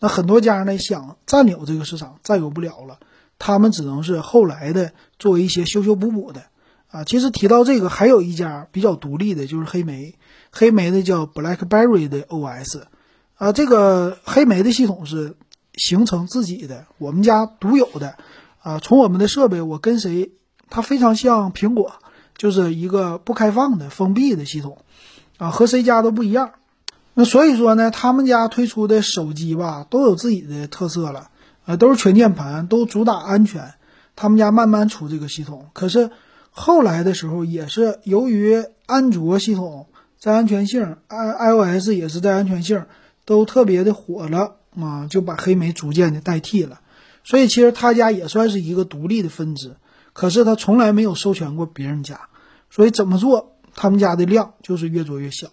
[0.00, 2.98] 那很多家呢想占有这个市场，占有不了了，
[3.38, 6.44] 他们只能是后来的做一些修修补补的
[6.88, 7.04] 啊。
[7.04, 10.14] 其实提到这个，还有一家比较独立的，就是黑莓，
[10.50, 12.84] 黑莓的叫 BlackBerry 的 OS
[13.34, 13.52] 啊。
[13.52, 15.36] 这个黑莓的系统是
[15.74, 18.16] 形成自己的，我们家独有的
[18.62, 18.78] 啊。
[18.78, 20.32] 从我们的设备，我跟谁，
[20.70, 21.92] 它非常像苹果，
[22.38, 24.78] 就是一个不开放的封闭的系统。
[25.40, 26.52] 啊，和谁家都不一样，
[27.14, 31.30] 那所以说呢，他们家推出的手机吧，都有自己的特色了，
[31.64, 33.72] 啊，都是全键盘，都主打安全。
[34.16, 36.10] 他们家慢慢出这个系统，可是
[36.50, 39.86] 后来的时候，也是由于安卓系统
[40.18, 42.84] 在安全性，i iOS 也是在安全性
[43.24, 46.80] 都特别的火了啊，就把黑莓逐渐的代替了。
[47.24, 49.76] 所以其实他家也算是一个独立的分支，
[50.12, 52.20] 可是他从来没有授权过别人家，
[52.68, 53.56] 所以怎么做？
[53.74, 55.48] 他们家的量就是越做越小，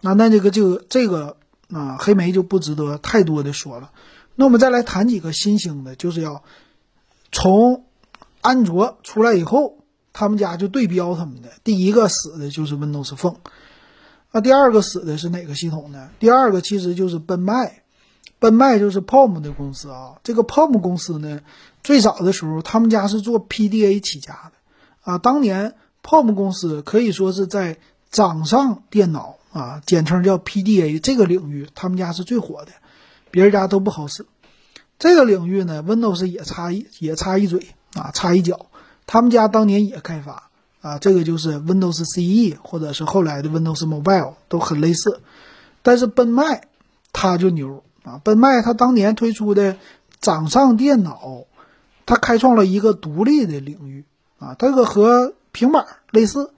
[0.00, 1.36] 那那这个这个这个
[1.70, 3.90] 啊，黑莓就不值得太多的说了。
[4.34, 6.42] 那我们再来谈几个新兴的，就是要
[7.30, 7.84] 从
[8.40, 9.78] 安卓出来以后，
[10.12, 13.36] 他们家就对标他们的第一个死的就是 Windows Phone，
[14.30, 16.10] 那第二个死的是哪个系统呢？
[16.18, 17.82] 第二个其实就是奔迈，
[18.38, 20.18] 奔迈就是 POM 的公司啊。
[20.22, 21.40] 这个 POM 公司呢，
[21.82, 24.52] 最早的时候他们家是做 PDA 起家的
[25.12, 25.74] 啊，当年。
[26.02, 27.78] POM 公司可以说是在
[28.10, 32.72] 掌上电脑啊，简称叫 PDA 这个领域，他们家是最火的，
[33.30, 34.26] 别人家都不好使。
[34.98, 38.66] 这个领域呢，Windows 也插一也插一嘴啊，插一脚。
[39.06, 45.20] 他们家当年也开发啊，这个就是 Windows CE 或者是后来的 Windows Mobile 都很类似。
[45.82, 46.68] 但是奔迈
[47.12, 49.76] 它就牛啊，奔迈它当年推出的
[50.20, 51.44] 掌上电脑，
[52.06, 54.04] 它开创了一个独立的领域
[54.38, 56.52] 啊，这个和平板类似，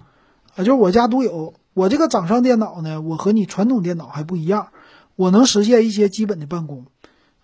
[0.54, 1.54] 啊，就是我家独有。
[1.74, 4.68] 我这个掌上电脑呢，我和你传统电脑还不一样，
[5.16, 6.86] 我能实现一些基本的办公，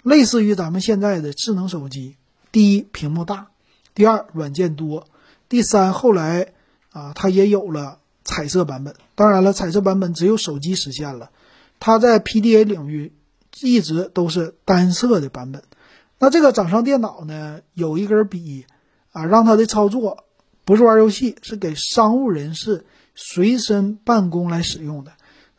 [0.04, 2.16] 类似于咱们现在的智能手机。
[2.52, 3.48] 第一，屏幕大；
[3.92, 5.06] 第二，软件多；
[5.48, 6.52] 第三，后来
[6.92, 8.94] 啊，它也有了彩色版本。
[9.16, 11.30] 当然了，彩色版本只有手机实现了，
[11.80, 13.12] 它在 PDA 领域
[13.60, 15.64] 一直都是单色的版本。
[16.20, 18.66] 那这个掌上电脑呢，有一根笔
[19.10, 20.24] 啊，让它的操作。
[20.64, 25.12] 不是玩游戏，是给商务人士随身办公来使用的。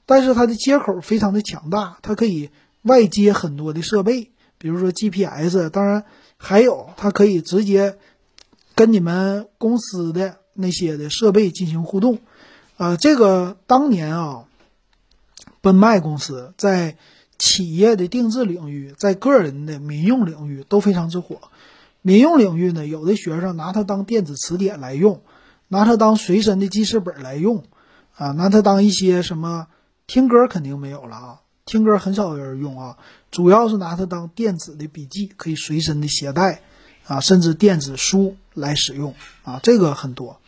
[0.06, 2.50] 但是它的接口非常的强大，它可以
[2.82, 6.04] 外接很多的设备，比如说 GPS，当然
[6.38, 7.98] 还有它可以直接
[8.76, 12.20] 跟你们公司的那些的设备进行互动。
[12.78, 14.46] 呃，这个当年啊，
[15.62, 16.98] 奔迈公司在
[17.38, 21.42] 企业的定制领域，在个人的民用领域都非常之火。
[22.04, 25.22] 民用领域呢，有的学生拿它当电子词典来用，
[25.68, 27.64] 拿它当随身的记事本来用，
[28.16, 29.68] 啊，拿它当一些什么
[30.08, 32.98] 听歌肯定没有了啊，听歌很少有人用啊，
[33.30, 36.62] 主要是拿它当电子的笔记，可以随身的携带，
[37.06, 40.40] 啊，甚至电子书来使用啊，这个很多。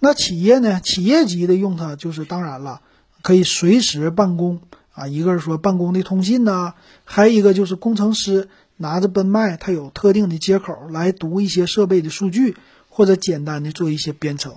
[0.00, 2.80] 那企业呢，企业级的用它就是当然了，
[3.22, 6.74] 可以随时办公啊，一个是说办公的通信呐，
[7.04, 8.48] 还有一个就是工程师。
[8.76, 12.56] 拿着奔迈，它有特定的接口来读一些设备的数据，
[12.88, 14.54] 或者简单的做一些编程，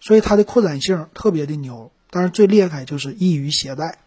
[0.00, 1.90] 所以它的扩展性特别的牛。
[2.10, 3.98] 但是最厉害就是易于携带。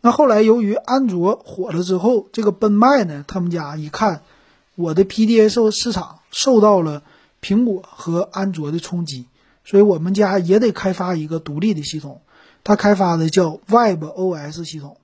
[0.00, 4.22] 那后来由于安卓火了之后，这个奔迈呢，他们家一看
[4.74, 7.02] 我的 PDA 受市场受到了
[7.42, 9.26] 苹果和安卓的冲击，
[9.64, 12.22] 所以我们家也得开发一个独立的系统。
[12.64, 14.96] 他开发的叫 WebOS 系统。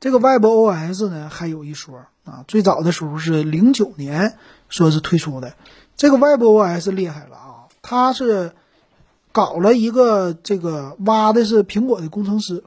[0.00, 2.06] 这个 WebOS 呢还有一说。
[2.24, 4.36] 啊，最早的时候是零九年
[4.68, 5.54] 说是推出的，
[5.96, 7.54] 这个 WebOS 厉害了啊！
[7.80, 8.52] 它是
[9.32, 12.64] 搞了一个这个挖的是苹果的工程师，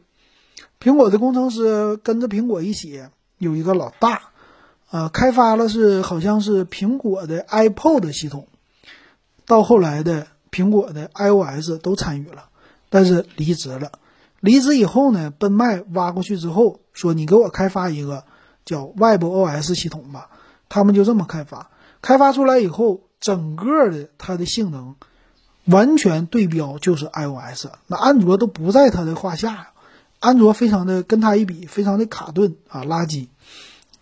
[0.79, 3.03] 苹果的工程师跟着苹果一起
[3.37, 4.31] 有一个老大，
[4.89, 8.47] 呃，开发了是好像是苹果的 iPod 系统，
[9.45, 12.45] 到后来的苹果的 iOS 都参与了，
[12.89, 13.91] 但是离职了。
[14.39, 18.23] 离职以后呢，奔迈挖过去之后说：“你给我开发一个。”
[18.63, 20.29] 叫 WebOS 系统吧，
[20.69, 21.71] 他们就这么开发，
[22.03, 24.95] 开发出来以后，整个的它的性能
[25.65, 29.69] 完全对标就是 iOS，那安卓都不在它的话下，
[30.19, 33.29] 安卓非常的跟它一比，非常的卡顿啊，垃圾。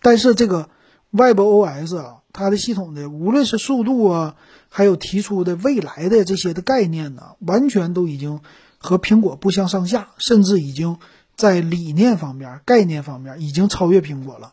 [0.01, 0.69] 但是这个
[1.13, 4.35] WebOS 啊，它的系统的无论是速度啊，
[4.67, 8.41] 还有提出的未来的这些的概念呢，完全都已经
[8.77, 10.97] 和苹果不相上下，甚至已经。
[11.39, 14.51] 在理念方面、概念方面已经超越苹果了。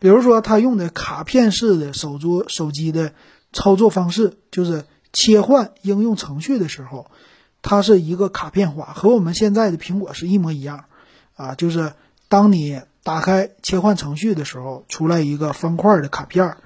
[0.00, 3.12] 比如说，它用的卡片式的手桌手机的
[3.52, 7.08] 操作方式，就是切换应用程序的时候，
[7.62, 10.86] 它是一个卡片化，和我们现在的苹果是一模一样。
[11.36, 11.92] 啊，就是
[12.28, 16.56] 当你打开切换程序的时候，出来一个方块的卡片，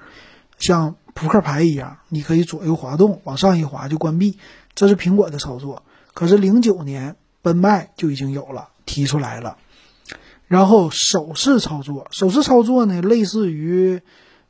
[0.57, 4.39] 像扑克牌一样，你可以左右滑动，往上一滑就关闭。
[4.73, 5.83] 这是苹果的操作。
[6.15, 8.69] 可是零九年，奔迈就已经有了。
[8.93, 9.57] 提出来了，
[10.47, 14.03] 然后手势操作，手势操作呢，类似于，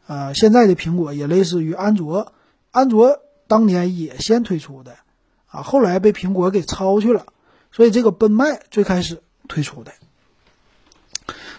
[0.06, 2.34] 呃，现在的苹果也类似于安卓，
[2.72, 4.98] 安卓当年也先推出的，
[5.48, 7.26] 啊，后来被苹果给抄去了，
[7.72, 9.94] 所以这个奔迈最开始推出的，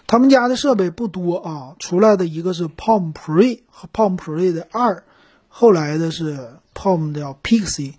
[0.05, 5.03] 他们家的设备不多啊，出来的一个是 Palm Pre 和 Palm Pre 的二，
[5.47, 7.95] 后来的是 Palm 的 Pixie，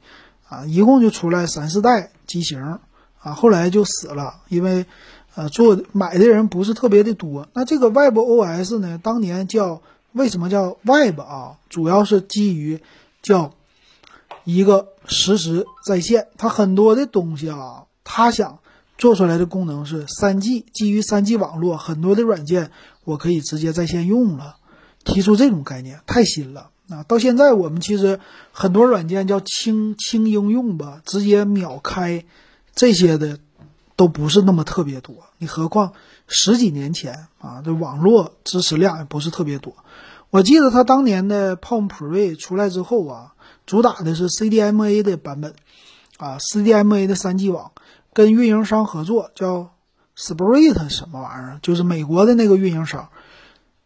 [0.49, 2.79] 啊，一共就出来三四代机型。
[3.27, 4.87] 啊，后来就死了，因为，
[5.35, 7.49] 呃，做买的人不是特别的多。
[7.55, 11.59] 那这个 WebOS 呢，当年叫为什么叫 Web 啊？
[11.69, 12.81] 主要是基于
[13.23, 13.53] 叫
[14.45, 18.61] 一个实时在线，它很多的东西啊，它想
[18.97, 22.71] 做出来的功能是三 G，基于三 G 网络，很多的软件
[23.03, 24.59] 我可以直接在线用了。
[25.05, 27.05] 提出这种概念太新了啊！
[27.05, 28.21] 到现在我们其实
[28.53, 32.25] 很多软件叫轻轻应用吧，直接秒开。
[32.77, 33.41] 这些的
[33.97, 35.95] 都不是那么特别多，你何况
[36.29, 39.75] 十几年前啊，这网络支持量也不是特别多。
[40.29, 43.35] 我记得他当年的 Palm Pre 出来之后啊，
[43.65, 45.55] 主打的是 CDMA 的版本
[46.19, 47.73] 啊，CDMA 的三 G 网，
[48.13, 49.71] 跟运营商合作叫
[50.15, 53.09] Sprint 什么玩意儿，就是美国的那个运营商。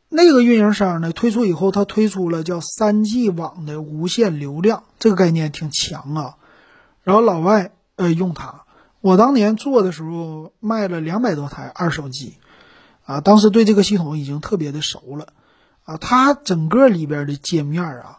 [0.08, 6.34] 那个运营商呢推出以后，他推出了叫三 G 网的无限流量，这个概念挺强啊。
[7.04, 8.64] 然后老外呃用它。
[9.00, 12.34] 我当年做的时候卖了两百多台二手机，
[13.06, 15.28] 啊，当时对这个系统已经特别的熟了，
[15.84, 18.18] 啊，它整个里边的界面啊，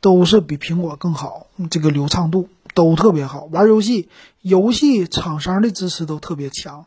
[0.00, 4.08] 都是比苹果更好，这个流畅度都特别好，玩游戏，
[4.40, 6.86] 游戏厂商的支持都特别强。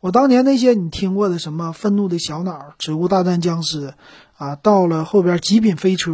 [0.00, 3.90] 我当年那些你听过的什么《愤怒的小脑》《植物大战僵尸》，
[4.38, 6.10] 啊，到了后边《极品飞车》，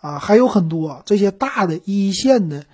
[0.00, 2.66] 啊，还有很多这些大的一线的。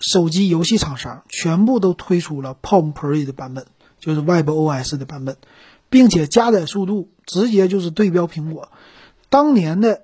[0.00, 3.66] 手机游戏厂商全部都推出了 Palm Pre 的版本，
[4.00, 5.36] 就是 WebOS 的版本，
[5.88, 8.70] 并且加载速度直接就是对标苹果。
[9.28, 10.02] 当年的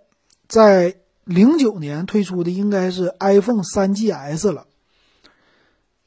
[0.49, 4.67] 在零九年推出的应该是 iPhone 3GS 了。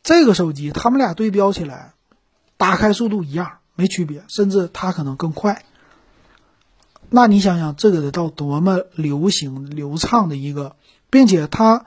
[0.02, 1.94] 这个手机他们俩对标起来，
[2.58, 5.64] 打开速度一样，没区别，甚至它可能更快。
[7.10, 10.76] 那你想想，这个得到多么流行流畅的一个，
[11.10, 11.86] 并且它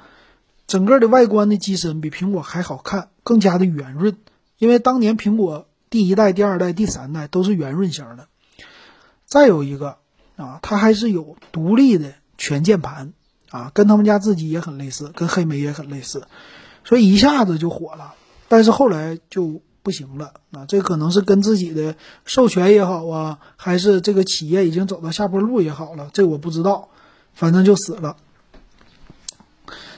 [0.66, 4.16] 整个的外观的机身比苹果还好看，更加的圆润。
[4.58, 8.28] 因为当年苹果第一代、第二代、第三代都是圆润型的。
[9.24, 9.98] 再有一个
[10.36, 13.12] 啊，它还是有独立的全键盘
[13.50, 16.26] 啊，跟他们家自己也很类似，跟黑莓也很类似，
[16.84, 18.14] 所以一下子就火了。
[18.48, 19.62] 但是后来就。
[19.86, 20.66] 不行了啊！
[20.66, 21.94] 这可能是跟自己的
[22.24, 26.88] 授权也好啊，还是这个企业已经走到下坡路也好了，这我不知道。
[27.34, 28.16] 反正就死了。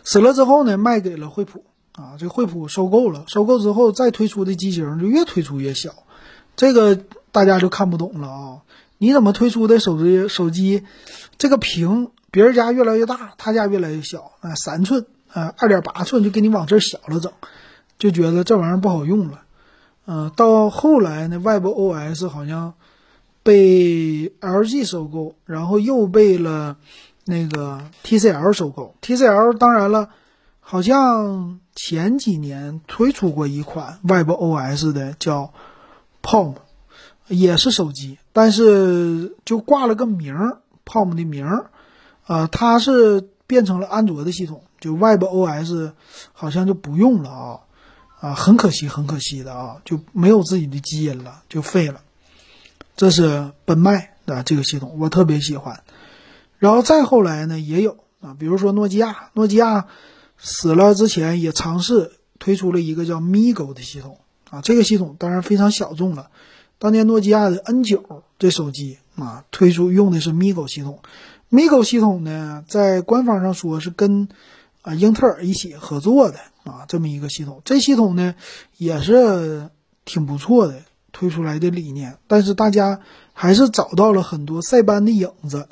[0.09, 3.25] 死了之后呢，卖给了惠普啊，这惠普收购了。
[3.27, 5.91] 收购之后再推出的机型就越推出越小，
[6.57, 6.99] 这个
[7.31, 8.63] 大家就看不懂了啊！
[8.97, 10.85] 你怎么推出的手机手机，
[11.37, 14.55] 这个屏别人家越来越大，他家越来越小啊？
[14.55, 17.31] 三寸啊，二点八寸就给你往这小了整，
[17.99, 19.43] 就觉得这玩意儿不好用了。
[20.07, 22.73] 嗯，到后来呢，webOS 好像
[23.43, 26.79] 被 LG 收购，然后又被了
[27.29, 28.95] 那个 TCL 收购。
[29.03, 30.09] TCL 当然了，
[30.61, 35.53] 好像前几年推出过一款 webOS 的，叫
[36.23, 36.55] Palm，
[37.27, 41.71] 也是手机，但是就挂了个名儿，Palm 的名儿，
[42.27, 45.93] 啊，它是变成了安卓的系统，就 webOS
[46.33, 47.61] 好像就不用了啊。
[48.21, 52.01] 啊，很可惜，很可惜的啊，就没有自己的基因了，就废了。
[52.97, 55.85] 这是奔迈的这个系统，我特别喜欢。
[56.59, 59.87] 然后再后来呢，也有啊，比如说诺基亚，诺基亚
[60.37, 64.19] 死了之前也尝试推出了一个叫 Migo 的系统
[64.51, 66.31] 啊，这个系统当然非常小众了。
[66.79, 71.01] 当年诺基亚的 N9 这手机啊，推出用的是 Migo 系统。
[71.51, 74.29] Migo 系统呢，在官方上说是跟
[74.83, 76.39] 啊英特尔一起合作的。
[76.65, 78.35] 啊，这么一个系统，这系统呢
[78.77, 79.71] 也是
[80.05, 80.83] 挺不错的，
[81.13, 83.01] 推出来的理念，但是大家
[83.33, 85.67] 还是找到了很多塞班的影子。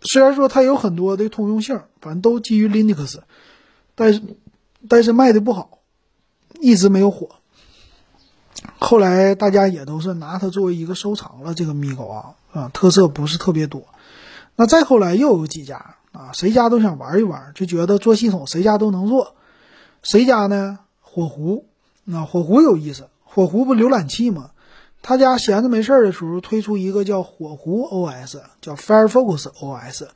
[0.00, 3.18] 虽然说它有很多的通用性，反正都基于 Linux，
[3.94, 4.22] 但是
[4.88, 5.78] 但是卖的不好，
[6.60, 7.30] 一直没有火。
[8.78, 13.86] 后来大家也都是拿它作为一个收藏了，这个 Migo 啊啊，特色不是特别多。
[14.56, 19.34] 那再后来又有几家啊，谁家都想玩一玩，就觉得做系统谁家都能做。
[20.02, 20.78] 谁家呢？
[21.00, 21.66] 火狐，
[22.04, 23.08] 那火狐有意思。
[23.24, 24.50] 火狐不浏览器吗？
[25.02, 30.08] 他家闲着没事儿的时候推出一个叫火狐 OS，叫 Firefox OS，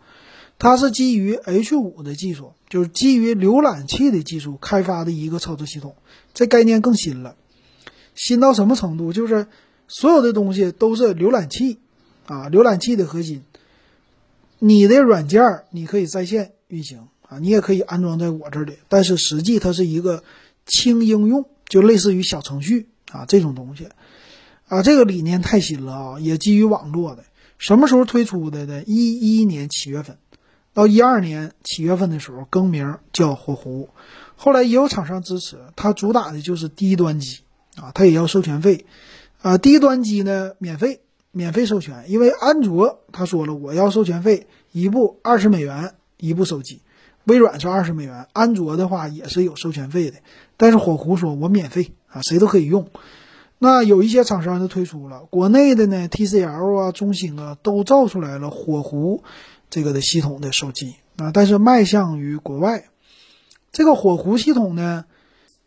[0.59, 5.95] 它是基于 H5 的技术，就是基于浏览器的技术开发的一个操作系统。
[6.35, 7.37] 这概念更新了，
[8.15, 9.13] 新到什么程度？
[9.13, 9.47] 就是
[9.89, 11.79] 所有的东西都是浏览器
[12.27, 13.43] 啊，浏览器的核心。
[14.59, 17.09] 你的软件你可以在线运行。
[17.29, 20.23] 啊，你也可以安装在我这里，但是实际它是一个
[20.67, 23.89] 轻应用，就类似于小程序啊这种东西，
[24.73, 27.25] 啊，这个理念太新了啊，也基于网络的。
[27.59, 28.83] 什么时候推出的呢？
[28.87, 30.17] 一一年七月份，
[30.73, 33.91] 到一二年七月份的时候更名叫火狐，
[34.35, 37.41] 后来也有厂商支持，它主打的就是低端机
[37.77, 38.87] 啊，它也要授权费，
[39.43, 41.03] 啊，低端机呢免费，
[41.33, 46.81] 免费授权，因为安卓他说了我要授权费，一部二十美元一部手机。
[47.25, 50.17] 微软是二十美元，安卓的话也是有授权费的，
[50.57, 52.89] 但是火狐说我免费啊，谁都可以用。
[53.65, 59.23] 那有一些厂商就推出了，国内的呢，TCL 啊、中兴啊都造出来了火狐
[59.71, 62.87] 这个的系统的手机啊，但是迈向于国外。
[63.71, 65.05] 这个火狐系统呢，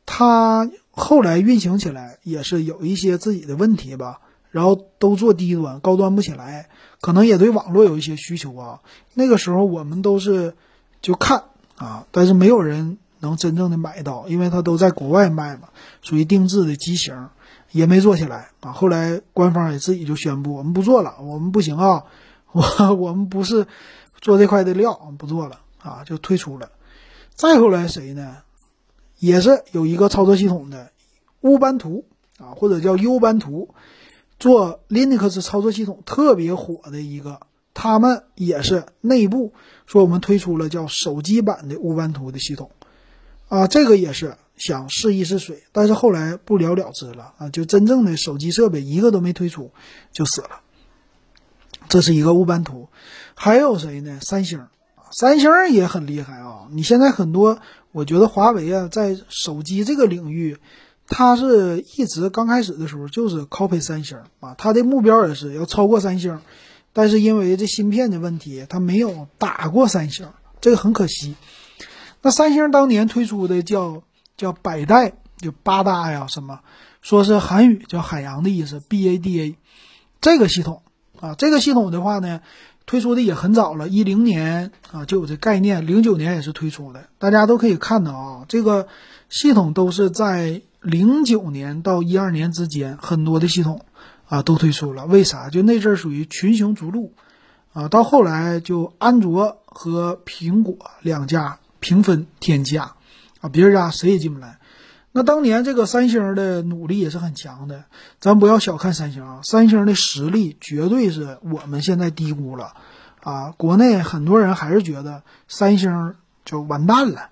[0.06, 4.20] 它后来运行起来也是有一些自己的问题吧，
[4.52, 6.68] 然后都做低端，高端不起来，
[7.00, 8.82] 可能也对网络有一些需求啊。
[9.14, 10.54] 那个时候我们都是。
[11.02, 11.44] 就看
[11.76, 15.70] 啊，但是没有人能真正的买到，因为它都在国外卖嘛，
[16.02, 17.30] 属于定制的机型，
[17.76, 18.72] 也没做起来啊。
[18.72, 22.06] 后来官方也自己就宣布，我们不做了，我们不行啊，
[22.54, 23.68] 我我们不是
[24.22, 26.70] 做这块的料，不做了啊，就退出了。
[27.34, 28.38] 再后来谁呢？
[29.20, 30.92] 也是有一个操作系统的
[31.42, 32.06] 乌班图
[32.38, 33.76] 啊，或者叫 U 班图，
[34.40, 37.42] 做 Linux 操作系统特别火的一个。
[37.74, 39.54] 他们也是内部
[39.86, 42.72] 说我们推出了叫手机版的乌班图的系统，
[43.50, 49.72] 啊，这个也是想试一试水，但是后来不了了之了啊，就真正的手机设备一个都没推出
[50.12, 50.62] 就死了。
[51.88, 52.90] 这是一个乌班图，
[53.36, 54.20] 还有谁呢？
[54.22, 54.66] 三星，
[55.12, 56.68] 三星也很厉害啊。
[56.72, 57.60] 你现在很多，
[57.92, 60.58] 我觉得华为啊，在手机这个领域，
[61.08, 66.42] 它是一直刚开始的时候就是 copy 三星啊，它的目标也是要超过三星。
[66.92, 70.28] 但是因为这芯片的问题，它没有打过三星，
[70.62, 71.36] 这个很可惜。
[72.22, 74.02] 那三星当年推出的叫
[74.38, 76.60] 叫百代，就八大呀什么，
[77.02, 79.56] 说是韩语叫海洋的意思，B A D A，
[80.22, 80.82] 这个系统
[81.20, 81.36] 啊。
[81.36, 82.42] 这个系统的话呢，
[82.86, 87.10] 推出的也很早了，一零年啊就有这概念，零九年也是推出的。
[87.18, 88.88] 大家都可以看到啊，这个
[89.30, 93.86] 系统都是在零九年到一二年之间，很多的系统
[94.28, 95.06] 啊都推出了。
[95.06, 95.50] 为啥？
[95.50, 97.14] 就那阵属于群雄逐鹿
[97.74, 102.95] 啊，到后来就安卓和苹果两家平分天下
[103.50, 104.60] 别人家谁也进不来。
[105.12, 107.86] 那当年这个三星的努力也是很强的，
[108.20, 112.74] 咱不要小看三星啊，三星的实力绝对是我们现在低估了，
[113.22, 117.30] 啊，国内很多人还是觉得三星就完蛋了，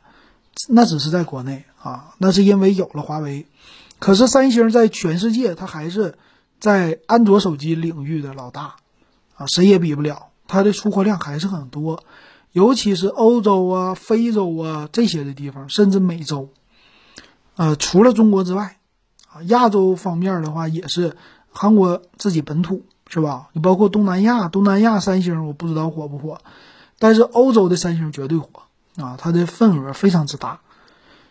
[0.69, 3.47] 那只是在国内啊，那是因为有了华为，
[3.99, 6.17] 可是三星在全世界它还是
[6.61, 8.75] 在安卓手机领域的老大，
[9.35, 12.01] 啊，谁也比不了，它的出货量还是很多，
[12.53, 16.49] 尤其是欧洲啊、非洲啊这些的地方，甚至美洲。
[17.55, 18.77] 呃，除了中国之外，
[19.27, 21.17] 啊，亚洲方面的话也是
[21.51, 23.49] 韩国自己本土是吧？
[23.53, 26.39] 你包括东南亚，东南亚三星我不知道火不火，
[26.99, 28.47] 但是欧洲的三星绝对火
[28.95, 30.61] 啊，它的份额非常之大，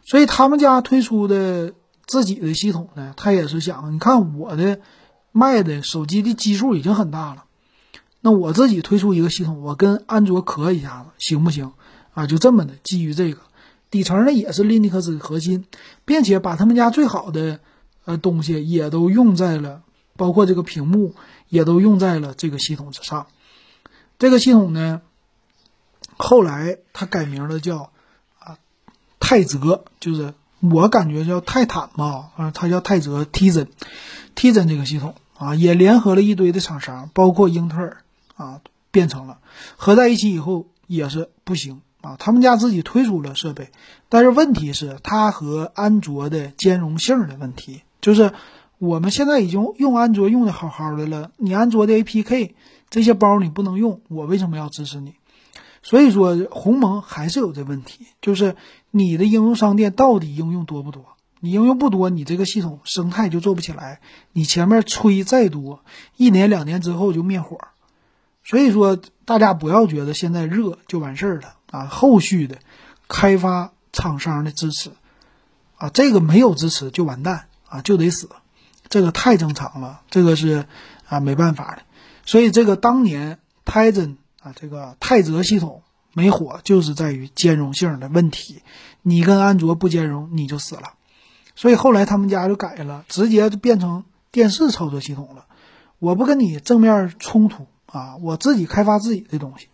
[0.04, 1.72] 所以他们家推出的
[2.06, 4.80] 自己的系统呢，他也是想，你看我的
[5.30, 7.44] 卖的手机的基数已经很大了，
[8.22, 11.72] 那我自己推出一个系统，我跟安卓磕一下子行不行？
[12.14, 13.40] 啊，就这么的，基于这个。
[13.90, 15.66] 底层呢也是 Linux 核心，
[16.06, 17.60] 并且把他们家最好的
[18.06, 19.82] 呃东西也都用在了，
[20.16, 21.14] 包括这个屏幕
[21.48, 23.26] 也都用在了这个系统之上。
[24.18, 25.02] 这个系统呢，
[26.16, 27.90] 后来它改名了叫
[28.38, 28.56] 啊
[29.20, 37.98] 泰泽，就是我感觉叫泰坦吧，啊它叫泰泽 Tizen，Tizen 这个系统啊也联合了一堆的厂商，包括英特尔
[38.34, 38.60] 啊
[38.90, 39.38] 变成了
[39.76, 41.82] 合在一起以后也是不行。
[42.02, 43.70] 啊，他们家自己推出了设备，
[44.08, 47.82] 但是问题是它和安卓的兼容性的问题。
[48.00, 48.32] 就是
[48.78, 52.54] 我们现在已经用安卓用的好好的了，你安卓的 APK
[52.90, 55.14] 这些包你不能用，我为什么要支持你？
[55.84, 58.56] 所以说鸿蒙还是有这问题，就是
[58.90, 61.04] 你的应用商店到底应用多不多？
[61.38, 64.00] 你应用不多，你这个系统生态就做不起来。
[64.32, 65.84] 你前面吹再多，
[66.16, 67.58] 一年两年之后就灭火。
[68.44, 71.54] 所以说大家不要觉得现在热就完事儿了。
[71.72, 72.58] 啊，后续的
[73.08, 74.90] 开发厂商的支持，
[75.78, 78.28] 啊，这个没有支持就完蛋啊，就得死，
[78.90, 80.66] 这个太正常了，这个是
[81.08, 81.82] 啊没办法的。
[82.26, 85.82] 所以这个当年泰森啊，这个泰泽系统
[86.12, 88.60] 没火，就是在于兼容性的问题。
[89.00, 90.92] 你跟安卓不兼容，你就死了。
[91.56, 95.46] 所以后来他们家就改了，直接就变成电视操作系统了。
[95.98, 99.68] 我不跟你正面冲突啊，我自己开发自己的东西。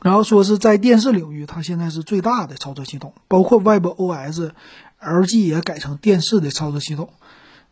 [0.00, 7.10] 然后说是在电视领域，它现在是最大的操作系统，包括 WebOS，LG 也改成电视的操作系统。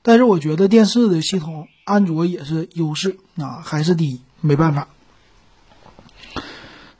[0.02, 4.88] 但是我觉得电视的系统，安卓也是优势啊，还是第一，没办法。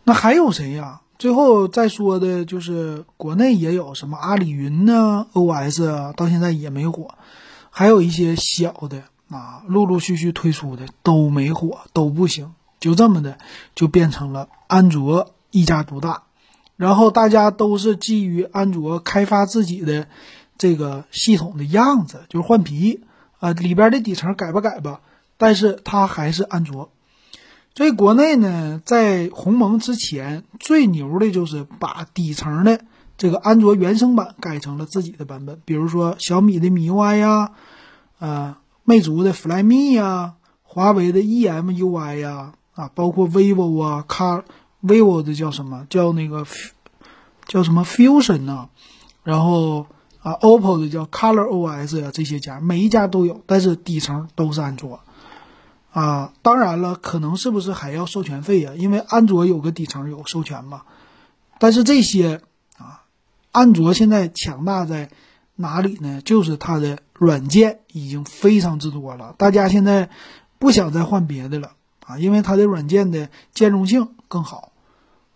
[0.05, 1.01] 那还有谁呀？
[1.19, 7.15] 最后再说的就是国内也有什么阿里云呢？OS 啊，到现在也没火，
[7.71, 12.53] 还有一些小的啊，陆陆续续推出的都没火，都不行。
[12.81, 13.39] 就这么的，
[13.75, 16.23] 就变成了安卓一家独大，
[16.77, 20.09] 然后大家都是基于安卓开发自己的
[20.57, 23.03] 这个系统的样子，就是换皮
[23.39, 25.03] 啊，里边的底层改吧改吧，
[25.37, 26.91] 但是它还是安卓。
[27.75, 32.81] 所以国内呢，在鸿蒙之前最牛的就是把底层的
[33.17, 37.53] 这个安卓原生版改成了自己的版本，比如说小米的米 UI 呀，
[38.19, 38.57] 呃，
[38.91, 42.55] 魅族的 Flyme 呀，华为的 EMUI 呀。
[42.73, 44.43] 啊，包括 vivo 啊，卡
[44.83, 46.47] vivo 的叫什么叫那个
[47.47, 48.71] 叫什么 fusion 呢？
[49.23, 49.87] 然后
[50.23, 55.01] 啊，OPPO 的叫 Color OS 呀，这些家每一家都有，但是底层都是安卓
[55.93, 56.33] 啊。
[56.41, 58.73] 当然了，可能是不是还要授权费呀？
[58.77, 60.83] 因为安卓有个底层有授权嘛。
[61.59, 62.41] 但是这些
[62.79, 63.03] 啊，
[63.53, 65.11] 安卓现在强大在
[65.55, 66.23] 哪里呢？
[66.23, 70.09] 就是它的软件已经非常之多了，大家现在
[70.59, 71.73] 不想再换别的了。
[72.07, 74.73] 啊，因为它的软件的兼容性更好，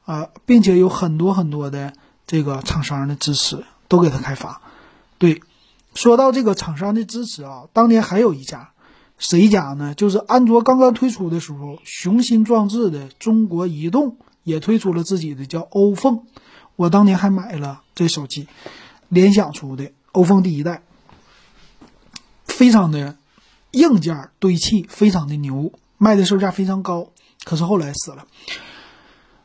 [0.07, 1.93] 啊，并且有很多很多的
[2.27, 4.63] 这个厂商的支持，都给它开发。
[5.19, 5.43] 对，
[5.95, 8.71] 说到这个厂商的支持啊，当年还有一家，
[9.19, 9.95] 谁家呢？
[9.95, 16.23] 就是安卓刚刚推出的时候，雄心壮志的中国移动也推出了自己的叫欧凤，
[16.77, 18.49] 我当年还买了这手机，
[19.11, 20.83] 联想出的欧凤第一代，
[22.57, 23.17] 非常的
[23.73, 25.73] 硬件堆砌，非常的牛。
[25.99, 27.09] 卖的售价非常高，
[27.45, 28.27] 可是后来死了。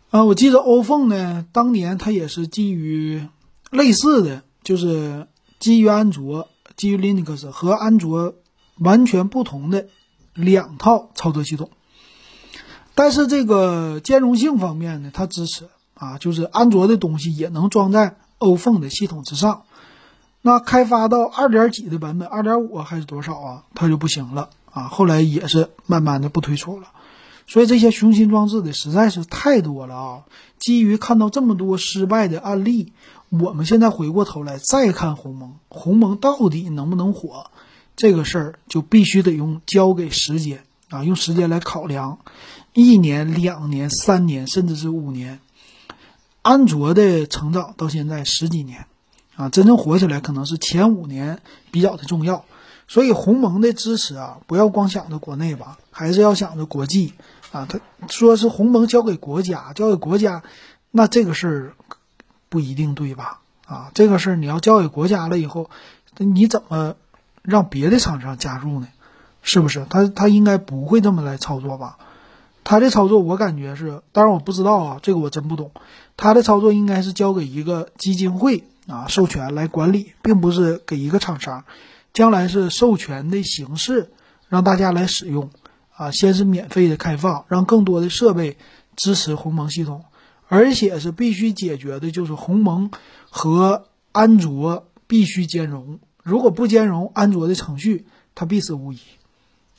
[0.09, 3.27] 啊，我记得欧凤呢，当年它也是基于
[3.71, 5.27] 类似的，就是
[5.59, 8.35] 基于安卓、基于 Linux 和安卓
[8.77, 9.87] 完全不同的
[10.33, 11.69] 两套操作系统。
[12.95, 19.63] 但是这个兼容性方面呢，它支持啊，就是安卓的东西也能装在 iPhone 的系统之上。
[20.41, 23.63] 那开发到二点几的版本，二点五还是多少啊？
[23.75, 24.83] 它就不行了啊。
[24.83, 26.87] 后来也是慢慢的不推出了。
[27.45, 30.23] 所以这些雄心壮志的实在是太多了啊！
[30.59, 32.93] 基于看到这么多失败的案例，
[33.29, 37.49] 我们现在回过头来再看鸿蒙，鸿蒙到底能不能火？
[37.95, 42.19] 这个事儿就必须得用交给时间啊，用时间来考量，
[42.73, 45.39] 一年、两年、三年，甚至是五年。
[46.43, 48.85] 安卓的成长到现在十几年，
[49.39, 51.39] 啊，真正火起来可能是前五年
[51.71, 52.43] 比较的重要。
[52.89, 57.13] 所以鸿蒙的支持啊，不要光想着国内吧，还是要想着国际。
[57.53, 57.79] 啊，他
[58.09, 60.43] 说是鸿蒙交给国家，交给国家，
[60.91, 61.73] 那这个事儿
[62.49, 63.39] 不一定对吧？
[63.65, 65.69] 啊，这个事儿你要交给国家了以后，
[66.17, 66.95] 你怎么
[67.41, 68.89] 让别的厂商加入呢？
[69.41, 69.85] 是不是？
[69.89, 71.97] 他他应该不会这么来操作吧？
[72.65, 75.71] 他的操作我感觉是，当然我不知道啊，这个我真不懂。
[76.17, 81.63] 他的操作应该是交给一个基金会啊授权来管理，并不是给一个厂商，
[82.11, 84.11] 将来是授权的形式
[84.49, 85.49] 让大家来使用。
[85.95, 88.57] 啊，先是免费的开放，让更多的设备
[88.95, 90.05] 支持鸿蒙系统，
[90.47, 92.89] 而且是必须解决的，就是鸿蒙
[93.29, 93.83] 和
[94.13, 95.99] 安卓必须兼容。
[96.23, 98.99] 如果不兼容，安卓的程序它必死无疑。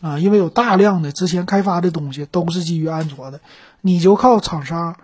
[0.03, 3.41] 啊，因为有大量的之前开发的东西都是基于安卓的，
[3.81, 4.97] 你就靠厂商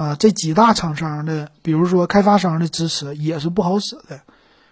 [0.00, 4.22] 啊这几大厂商的，比如说开发商的支持也是不好使的。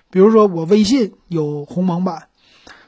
[0.08, 2.28] 比如说我微信有鸿蒙版，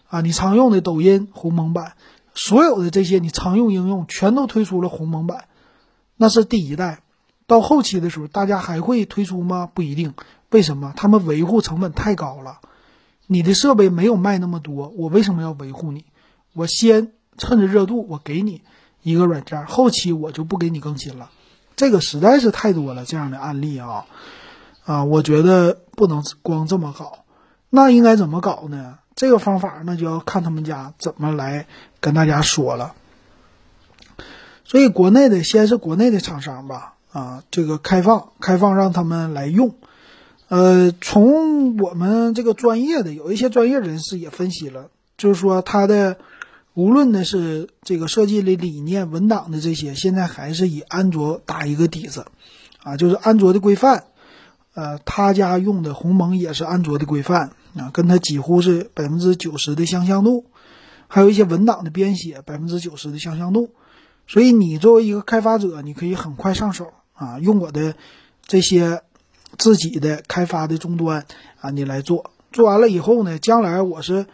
[0.09, 1.93] 啊，你常用的抖音鸿蒙版。
[2.35, 5.49] 所有的这些你常用应用全都推出了鸿蒙版，
[6.17, 7.03] 那是第一代。
[7.47, 9.69] 到后期的时候，大家还会推出吗？
[9.75, 10.15] 不一定。
[10.51, 10.95] 为什么？
[10.97, 12.61] 他们维护成本太高了。
[13.27, 16.07] 你的设备没有卖那么多，我为什么要维护你？
[16.55, 18.63] 我先趁着热度，我给你
[19.03, 21.29] 一个软件，后期我就不给你更新了。
[21.81, 24.05] 这个实在是太多了，这样的案例啊
[24.85, 27.21] 啊，我觉得不能光这么搞。
[27.71, 28.99] 那应该怎么搞呢？
[29.17, 31.67] 这个方法那就要看他们家怎么来
[31.99, 32.93] 跟大家说了。
[34.63, 39.75] 所以国内的先是国内的厂商吧，啊，这个开放开放让他们来用。
[40.49, 46.19] 呃，从我们这个专业的有一些专业人士也分析了，就是说它的
[46.81, 52.25] 无论呢是这个设计的理念、文档的这些，现在还是以安卓打一个底子，
[52.83, 54.05] 啊，就是安卓的规范。
[54.73, 57.53] 呃，他家用的鸿蒙也是安卓的规范。
[57.77, 60.47] 啊，跟它几乎是百分之九十的相像度，
[61.07, 63.71] 还有一些文档的编写百分之九十的相像度，
[64.27, 67.95] 所以你作为一个开发者，你可以很快上手啊，用我的
[68.45, 69.03] 这些
[69.57, 71.25] 自己的开发的终端
[71.61, 74.27] 啊，你来做，做完了以后呢，将来我是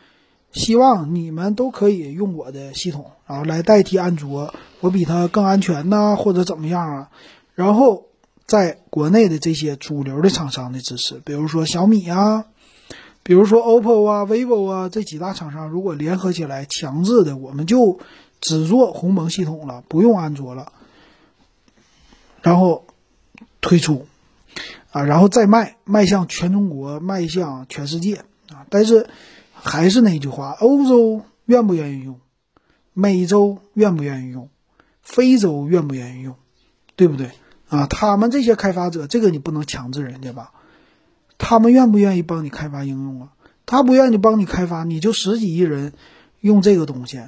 [0.57, 7.11] 希望你们都可以用我的系统，然后来代替安卓，我比它更安全呐，或者怎么样啊，
[7.55, 8.07] 然后
[8.47, 12.47] 在国内的这些主流的厂商的支持，比如说小米啊。
[13.23, 17.99] 比如说 OPPO 啊、vivo 啊这几大厂商，如果联合起来强制的，我们就
[18.41, 20.71] 只做鸿蒙系统了，不用安卓了，
[22.41, 22.85] 然后
[23.61, 24.07] 推出
[24.93, 28.65] 啊，然后再卖，卖向全中国，卖向全世界啊！
[28.71, 29.09] 但是
[29.67, 32.21] 还是那句话，欧洲愿不愿意用？
[32.95, 34.49] 美洲愿不愿意用？
[35.03, 36.37] 非洲愿不愿意用？
[36.95, 37.33] 对不对
[37.69, 37.87] 啊？
[37.89, 40.53] 他们这些开发者，这个你不能强制人家吧？
[41.37, 43.33] 他们愿不愿意帮你开发应用啊？
[43.67, 45.93] 他不愿意帮你开发，你就十几亿人
[46.41, 47.21] 用这个东西，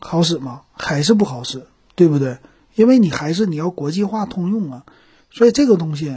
[0.00, 0.62] 好使吗？
[0.72, 2.38] 还是不好使，对不对？
[2.74, 4.84] 因为你还是你要国际化通用啊，
[5.30, 6.14] 所以这个东西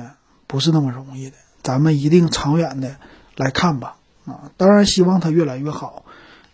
[0.47, 1.37] 不是那么容易的。
[1.61, 2.97] 咱们一定长远的
[3.37, 6.05] 来看吧，啊，当然希望它越来越好，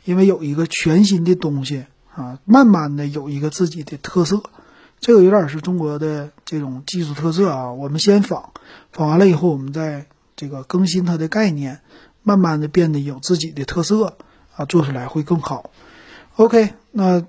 [0.05, 4.41] 因为有一个全新的东西啊，慢慢的有一个自己的特色，
[4.99, 7.71] 这个有点是中国的这种技术特色啊。
[7.71, 8.51] 我们先仿，
[8.91, 10.05] 仿完了以后，我们再。
[10.41, 11.81] 这个更新它的概念，
[12.23, 14.15] 慢慢的变得有自己的特色
[14.55, 15.69] 啊，做出来会更好。
[16.37, 17.27] OK，那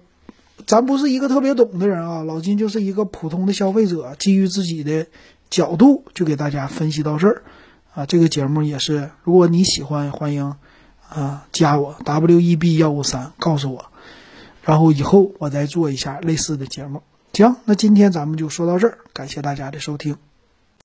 [0.65, 5.09] 咱不是一个特别懂的人啊，老金就是一个普通的消费者，基于自己的
[5.51, 7.43] 角度就给大家分析到这儿
[7.95, 8.07] 啊。
[8.07, 10.55] 这个节目也是，如果你喜欢，欢迎
[11.09, 13.85] 啊加我 WEB 幺五三，告诉我，
[14.63, 17.03] 然后以后我再做一下类似的节目。
[17.33, 20.17] 行，那今天咱们就说到这儿，感谢大家的收听。